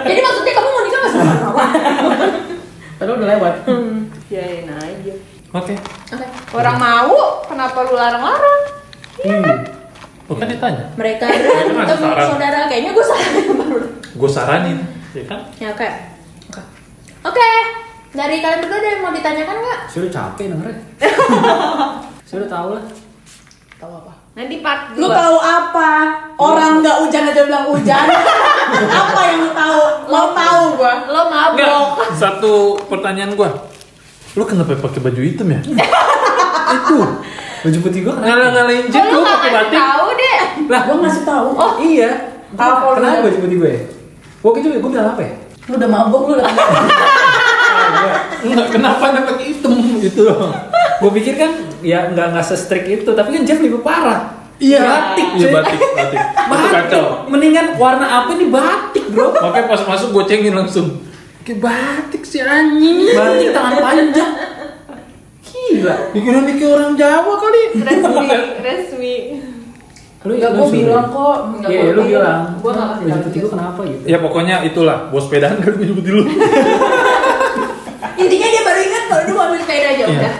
Jadi 0.00 0.20
maksudnya 0.22 0.52
kamu 0.54 0.68
mau 0.70 0.82
nikah 0.82 0.98
nggak 0.98 1.12
sama 1.12 1.34
kawan? 1.38 1.68
Padahal 2.98 3.07
udah 3.18 3.28
lewat. 3.28 3.54
Jalanin 4.28 4.70
aja. 4.70 5.14
Oke. 5.50 5.74
Oke. 6.08 6.26
Orang 6.52 6.76
mau, 6.76 7.12
kenapa 7.44 7.78
lu 7.82 7.94
larang-larang? 7.94 8.60
Bukan 10.24 10.46
ditanya. 10.46 10.84
Mereka 10.94 11.24
Itu 11.24 11.72
ketemu 11.72 12.04
saran. 12.04 12.26
saudara 12.28 12.58
kayaknya 12.68 12.92
gue 12.92 13.04
baru. 13.56 13.78
Gue 14.12 14.30
saranin, 14.30 14.78
ya 15.10 15.24
kan? 15.24 15.40
Ya 15.56 15.72
oke. 15.72 15.88
Oke. 16.48 16.60
Oke. 17.24 17.48
Dari 18.08 18.36
kalian 18.38 18.60
berdua 18.60 18.76
ada 18.76 18.88
yang 18.88 19.02
mau 19.02 19.12
ditanyakan 19.12 19.56
nggak? 19.58 19.80
Sudah 19.88 20.10
capek 20.10 20.44
dengernya. 20.52 20.76
Sudah 22.24 22.48
tahu 22.54 22.68
lah. 22.76 22.84
Tahu 23.76 23.92
apa? 23.94 24.12
Nanti 24.38 24.62
part 24.62 24.94
Lu 24.94 25.02
2. 25.02 25.10
tahu 25.10 25.36
apa? 25.36 25.90
Orang 26.38 26.78
nggak 26.78 26.96
hujan 27.02 27.26
aja 27.26 27.42
bilang 27.42 27.66
hujan. 27.66 28.06
apa 29.02 29.20
yang 29.24 29.38
lu 29.42 29.50
tahu? 29.50 29.80
Mau 30.06 30.26
tahu 30.30 30.62
gua. 30.78 30.94
Lo 31.04 31.22
Enggak, 31.26 31.58
mabok. 31.58 32.06
satu 32.14 32.52
pertanyaan 32.86 33.34
gua. 33.34 33.50
Lu 34.32 34.46
kenapa 34.46 34.78
pakai 34.78 35.02
baju 35.02 35.20
hitam 35.20 35.50
ya? 35.50 35.58
itu 36.78 36.98
Baju 37.58 37.78
putih 37.82 38.00
gua 38.06 38.14
kenapa? 38.14 38.28
ngalah-ngalahin 38.30 38.86
jet 38.86 39.04
lo 39.04 39.18
lu 39.18 39.26
pakai 39.26 39.50
batik. 39.50 39.74
tahu 39.74 40.06
deh? 40.14 40.38
Lah, 40.70 40.80
Gua 40.86 40.96
ngasih 41.02 41.24
tahu. 41.26 41.48
Oh 41.50 41.72
iya. 41.82 42.10
Apa 42.54 42.78
lu 42.86 42.94
Kenapa 42.94 43.18
baju 43.26 43.38
putih 43.42 43.56
gue? 43.58 43.74
Waktu 44.38 44.58
itu 44.62 44.68
gue 44.70 44.90
bilang 44.94 45.10
apa 45.10 45.20
ya? 45.20 45.32
Lu 45.66 45.74
udah 45.74 45.90
mabok 45.90 46.22
lu 46.24 46.32
udah. 46.38 46.46
Enggak, 48.38 48.66
kenapa 48.70 49.04
ada 49.10 49.26
pakai 49.26 49.50
hitam 49.50 49.74
gitu 49.98 50.22
loh. 50.22 50.54
gue 50.98 51.10
pikir 51.12 51.34
kan 51.34 51.50
ya 51.80 52.08
nggak 52.08 52.26
nggak 52.32 52.44
se-strict 52.44 52.86
itu, 52.86 53.10
tapi 53.10 53.28
kan 53.30 53.42
Jeff 53.42 53.58
lebih 53.58 53.80
parah. 53.80 54.36
Iya, 54.58 54.82
batik, 54.82 55.26
iya 55.38 55.46
batik, 55.54 55.78
batik. 55.94 56.18
Itu 56.34 56.50
Batik. 56.50 56.70
kacau. 56.74 57.04
Mendingan 57.30 57.78
warna 57.78 58.06
apa 58.18 58.34
nih 58.34 58.48
batik, 58.48 59.04
bro? 59.08 59.30
Makanya 59.46 59.66
pas 59.66 59.82
masuk 59.86 60.08
gue 60.10 60.24
cengin 60.26 60.50
langsung. 60.50 60.98
Kayak 61.46 61.62
batik 61.62 62.22
si 62.22 62.42
anjing. 62.42 63.06
Batik 63.14 63.54
tangan 63.54 63.74
panjang. 63.78 64.32
Gila. 65.46 65.94
Nih 66.10 66.20
kayak 66.58 66.72
orang 66.74 66.92
Jawa 66.92 67.34
kali. 67.38 67.62
Resmi, 67.78 68.26
resmi. 68.58 69.14
Lu 70.26 70.34
Enggak 70.34 70.50
gua 70.50 70.66
suruh. 70.66 70.74
bilang 70.82 71.06
kok. 71.08 71.36
Iya, 71.64 71.80
lu 71.94 72.02
bilang. 72.02 72.40
Gua 72.58 72.70
nggak 72.74 72.88
kasih 72.90 73.04
tahu 73.06 73.20
putih 73.22 73.38
gue 73.38 73.50
kenapa 73.54 73.80
gitu? 73.86 74.02
Ya 74.04 74.18
pokoknya 74.18 74.54
itulah, 74.66 74.98
bos 75.08 75.24
sepedaan 75.24 75.62
kali 75.62 75.76
baju 75.78 75.92
putih 75.94 76.12
lu. 76.12 76.22
Intinya 78.18 78.48
dia 78.50 78.62
baru 78.66 78.80
ingat 78.82 79.02
kalau 79.06 79.22
dia 79.22 79.32
mau 79.32 79.44
ambil 79.46 79.60
sepeda 79.62 79.88
aja 79.88 80.02
Iya. 80.02 80.06
udah. 80.10 80.34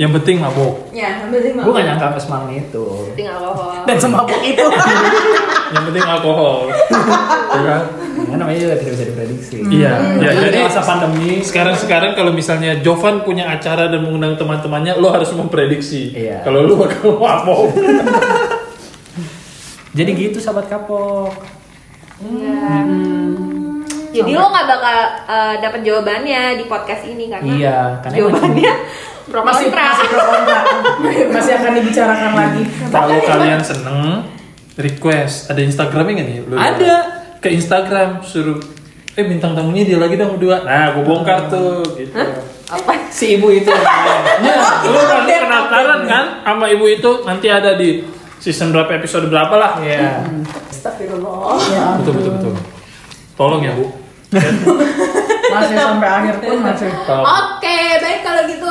Yang 0.00 0.16
penting 0.16 0.40
mabok. 0.40 0.88
Ya, 0.96 1.28
ambil 1.28 1.44
lima. 1.44 1.60
Gue 1.60 1.72
gak 1.76 1.84
nyangka 1.92 2.06
sampai 2.08 2.22
semalam 2.24 2.48
itu. 2.56 2.84
Tinggal 3.12 3.36
alkohol. 3.36 3.84
Dan 3.84 3.96
semabuk 4.00 4.40
itu. 4.40 4.64
Yang 5.76 5.84
penting 5.92 6.04
alkohol. 6.08 6.58
ya 7.54 7.60
kan? 7.68 7.82
Ya, 8.24 8.34
namanya 8.40 8.58
juga 8.64 8.74
tidak 8.80 8.92
bisa 8.96 9.04
diprediksi. 9.12 9.56
Iya, 9.68 9.92
ya 10.16 10.30
Jadi 10.32 10.40
jadi 10.48 10.58
masa 10.64 10.80
pandemi 10.88 11.44
sekarang-sekarang 11.44 12.16
kalau 12.16 12.32
misalnya 12.32 12.80
Jovan 12.80 13.28
punya 13.28 13.52
acara 13.52 13.92
dan 13.92 14.00
mengundang 14.00 14.40
teman-temannya, 14.40 14.96
lo 14.96 15.12
harus 15.12 15.28
memprediksi. 15.36 16.16
Iya. 16.16 16.48
Kalau 16.48 16.64
lu 16.64 16.80
bakal 16.80 17.16
mabok. 17.20 17.68
Jadi 19.92 20.10
gitu 20.16 20.40
sahabat 20.40 20.64
kapok. 20.72 21.36
Iya. 22.24 22.88
Jadi 24.10 24.32
lo 24.32 24.48
nggak 24.48 24.66
bakal 24.66 24.98
uh, 25.28 25.54
dapat 25.60 25.80
jawabannya 25.84 26.56
di 26.56 26.64
podcast 26.66 27.04
ini 27.04 27.30
karena 27.30 27.52
Iya, 27.52 27.78
karena 28.02 28.16
jawabannya 28.16 28.72
pro 29.26 29.40
masih 29.42 29.68
kontra. 29.68 29.84
masih 29.90 30.06
pro 30.08 30.24
kontra. 30.24 30.58
masih 31.34 31.52
akan 31.54 31.72
dibicarakan 31.76 32.32
lagi. 32.32 32.62
Kalau 32.88 33.16
kalian 33.20 33.60
seneng, 33.60 34.00
request 34.76 35.48
ada 35.48 35.60
Instagramnya 35.60 36.12
nggak 36.16 36.28
nih? 36.28 36.38
Lu- 36.44 36.56
Ada. 36.56 36.94
Ke 37.40 37.48
Instagram 37.50 38.20
suruh 38.20 38.60
eh 39.10 39.24
bintang 39.26 39.52
tamunya 39.52 39.82
dia 39.82 39.98
lagi 39.98 40.14
dong 40.14 40.38
berdua. 40.38 40.62
Nah, 40.62 40.94
gue 40.94 41.02
bongkar 41.02 41.48
tuh 41.48 41.82
gitu. 41.94 42.14
Apa? 42.70 43.10
si 43.10 43.34
ibu 43.36 43.50
itu. 43.50 43.66
Ya, 43.66 44.54
lu 44.92 45.00
nanti 45.02 45.32
penasaran 45.34 46.00
kan 46.06 46.24
sama 46.46 46.70
ibu 46.70 46.86
itu 46.86 47.26
nanti 47.26 47.50
ada 47.50 47.74
di 47.74 48.06
season 48.38 48.70
berapa 48.70 48.96
episode 48.96 49.26
berapa 49.26 49.50
lah. 49.58 49.72
Iya. 49.82 50.24
Astagfirullah. 50.70 51.58
Ya, 51.68 51.84
Betul 51.98 52.12
betul 52.22 52.32
betul. 52.38 52.54
Tolong 53.34 53.62
ya 53.66 53.72
bu. 53.74 53.84
masih 55.50 55.74
sampai 55.74 56.06
akhir 56.08 56.34
pun 56.38 56.62
masih. 56.62 56.86
Oke, 57.10 57.78
baik 57.98 58.20
kalau 58.22 58.42
gitu. 58.46 58.69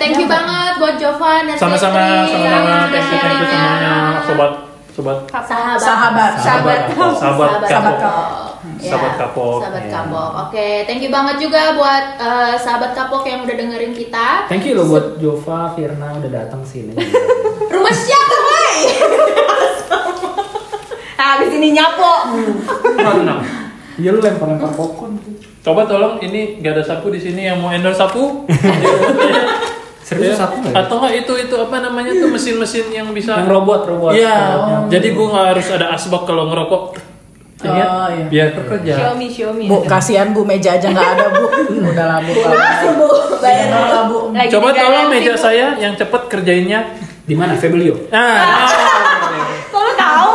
Thank 0.00 0.16
you 0.16 0.24
banget 0.24 0.80
buat 0.80 0.96
Jovan 0.96 1.44
dan 1.44 1.60
Sama-sama, 1.60 2.24
sama-sama. 2.24 2.88
Udah 2.88 2.88
Thank 2.88 3.12
you, 3.12 3.20
thank 3.20 3.36
you 3.36 3.48
semuanya, 3.52 3.94
sobat, 4.24 4.52
sobat, 4.96 5.18
Sahabat. 5.28 5.76
Sahabat. 5.76 6.32
Sahabat. 6.40 6.80
kapok. 6.88 7.12
Sahabat 7.20 7.52
kapok. 7.68 7.98
Ya, 8.80 8.88
Sahabat 8.88 9.12
kapok. 9.20 9.58
Sahabat 9.60 9.84
Ya. 9.84 9.92
kapok. 9.92 10.30
Oke, 10.48 10.68
thank 10.88 11.04
you 11.04 11.12
banget 11.12 11.36
juga 11.36 11.76
buat 11.76 12.04
eh, 12.16 12.54
sahabat 12.56 12.96
kapok 12.96 13.28
yang 13.28 13.44
udah 13.44 13.52
dengerin 13.52 13.92
kita. 13.92 14.48
Thank 14.48 14.64
you 14.64 14.72
lo 14.72 14.88
buat 14.88 15.20
Jova, 15.20 15.76
Firna 15.76 16.16
udah 16.16 16.30
datang 16.32 16.64
sini. 16.64 16.96
Rumah 17.68 17.94
siapa, 17.94 18.36
woi? 18.40 18.76
Habis 21.20 21.50
ini 21.52 21.68
nyapo. 21.70 22.12
Tenang. 22.96 23.40
Iya 24.00 24.08
lu 24.10 24.18
lempar-lempar 24.18 24.72
popcorn. 24.72 25.20
Coba 25.60 25.84
tolong 25.84 26.16
ini 26.24 26.56
gak 26.64 26.72
ada 26.72 26.82
sapu 26.82 27.12
di 27.12 27.20
sini 27.20 27.44
yang 27.44 27.60
mau 27.60 27.68
endorse 27.68 28.00
sapu. 28.00 28.48
Serius 30.00 30.32
Ya. 30.32 30.42
satu 30.42 30.54
nggak? 30.58 30.72
ya? 30.72 30.80
Atau 30.80 30.94
enggak 30.98 31.14
itu 31.18 31.32
itu 31.38 31.54
apa 31.54 31.76
namanya 31.78 32.12
tuh 32.14 32.28
mesin-mesin 32.28 32.86
yang 32.88 33.08
bisa 33.10 33.36
Yang 33.36 33.48
robot, 33.48 33.80
robot. 33.86 34.12
Iya. 34.12 34.36
Robotnya. 34.54 34.78
Jadi 34.90 35.08
gua 35.12 35.26
nggak 35.30 35.46
harus 35.52 35.66
ada 35.70 35.86
asbak 35.92 36.22
kalau 36.24 36.44
ngerokok. 36.48 36.82
Iya. 37.60 37.84
Oh, 37.84 38.08
iya. 38.08 38.24
Biar 38.26 38.48
kerja. 38.56 38.92
Xiaomi, 38.96 39.26
Xiaomi. 39.28 39.64
Bu, 39.68 39.84
kasihan 39.84 40.32
Bu 40.32 40.40
meja 40.42 40.74
aja 40.74 40.88
nggak 40.88 41.08
ada 41.14 41.26
Bu. 41.28 41.44
Udah 41.92 42.06
lah 42.08 42.18
Bu. 42.18 42.32
Bu, 42.32 43.08
Bayar 43.38 43.68
lah 43.68 44.04
Bu. 44.08 44.18
Coba 44.32 44.68
tolong 44.72 45.06
meja 45.08 45.32
Bu. 45.32 45.38
saya 45.38 45.66
yang 45.76 45.92
cepet 45.92 46.22
kerjainnya. 46.26 46.80
Di 47.22 47.36
mana? 47.36 47.52
Febelio. 47.54 47.94
Kok 49.70 49.78
lo 49.78 49.92
tahu? 49.94 50.30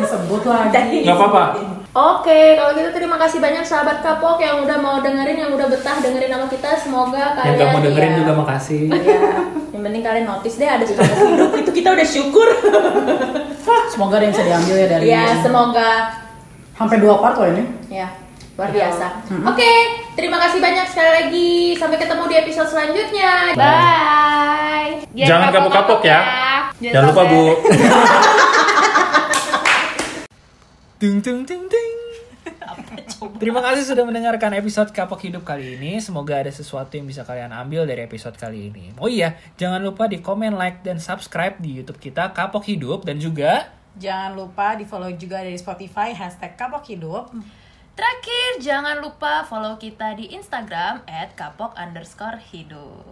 Disebut 0.00 0.42
lagi. 0.44 1.04
nggak 1.04 1.14
apa-apa. 1.14 1.73
Oke, 1.94 2.58
kalau 2.58 2.74
gitu 2.74 2.90
terima 2.90 3.14
kasih 3.22 3.38
banyak 3.38 3.62
sahabat 3.62 4.02
kapok 4.02 4.42
yang 4.42 4.66
udah 4.66 4.82
mau 4.82 4.98
dengerin, 4.98 5.46
yang 5.46 5.54
udah 5.54 5.70
betah 5.70 6.02
dengerin 6.02 6.26
sama 6.26 6.46
kita. 6.50 6.70
Semoga 6.74 7.38
kalian 7.38 7.54
Yang 7.54 7.62
gak 7.62 7.70
mau 7.70 7.82
dengerin 7.86 8.10
ya, 8.10 8.18
juga 8.18 8.32
makasih. 8.34 8.82
Ya, 8.90 9.22
yang 9.70 9.82
penting 9.86 10.02
kalian 10.02 10.26
notice 10.26 10.56
deh 10.58 10.66
ada 10.66 10.82
semangat 10.82 11.18
hidup 11.22 11.50
itu 11.54 11.70
kita 11.70 11.88
udah 11.94 12.06
syukur. 12.06 12.48
Semoga 13.94 14.18
ada 14.18 14.26
yang 14.26 14.34
bisa 14.34 14.42
diambil 14.42 14.74
ya 14.74 14.86
dari 14.90 15.06
ya, 15.06 15.24
semoga 15.38 15.90
sampai 16.74 16.98
dua 16.98 17.14
part 17.22 17.38
loh 17.38 17.46
ini. 17.54 17.62
ya 17.86 18.10
luar 18.54 18.70
biasa. 18.70 19.06
Oke, 19.50 19.70
terima 20.18 20.38
kasih 20.42 20.58
banyak 20.62 20.86
sekali 20.90 21.10
lagi. 21.10 21.52
Sampai 21.78 21.98
ketemu 21.98 22.22
di 22.26 22.36
episode 22.38 22.70
selanjutnya. 22.70 23.54
Bye. 23.54 25.06
Jangan 25.14 25.50
kapok-kapok 25.50 26.00
ya. 26.06 26.20
Jangan 26.78 27.14
lupa 27.14 27.22
Bu. 27.26 27.42
Dung 31.02 31.18
dung 31.18 31.42
dung 31.42 31.64
dung. 31.66 31.94
Terima 33.42 33.58
kasih 33.64 33.82
sudah 33.82 34.04
mendengarkan 34.06 34.54
episode 34.54 34.94
Kapok 34.94 35.18
Hidup 35.26 35.42
kali 35.42 35.74
ini. 35.74 35.98
Semoga 35.98 36.38
ada 36.38 36.52
sesuatu 36.54 36.94
yang 36.94 37.08
bisa 37.08 37.26
kalian 37.26 37.50
ambil 37.50 37.82
dari 37.82 38.06
episode 38.06 38.38
kali 38.38 38.70
ini. 38.70 38.94
Oh 39.02 39.10
iya, 39.10 39.34
jangan 39.58 39.82
lupa 39.82 40.06
di 40.06 40.22
komen, 40.22 40.54
like, 40.54 40.86
dan 40.86 41.02
subscribe 41.02 41.58
di 41.58 41.82
YouTube 41.82 41.98
kita 41.98 42.30
Kapok 42.30 42.62
Hidup 42.68 43.02
dan 43.02 43.18
juga 43.18 43.74
Jangan 43.94 44.34
lupa 44.34 44.74
di 44.74 44.82
follow 44.82 45.06
juga 45.14 45.46
dari 45.46 45.54
Spotify 45.54 46.10
hashtag 46.10 46.58
Kapok 46.58 46.82
Hidup. 46.90 47.30
Terakhir, 47.94 48.58
jangan 48.58 48.98
lupa 48.98 49.46
follow 49.46 49.78
kita 49.78 50.18
di 50.18 50.34
Instagram 50.34 51.06
at 51.06 51.30
kapok 51.38 51.78
underscore 51.78 52.42
hidup. 52.50 53.06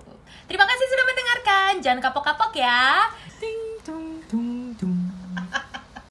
Terima 0.51 0.67
kasih 0.67 0.87
sudah 0.91 1.07
mendengarkan. 1.07 1.71
Jangan 1.79 2.01
kapok-kapok 2.03 2.51
ya. 2.59 3.07
Ting. 3.39 4.12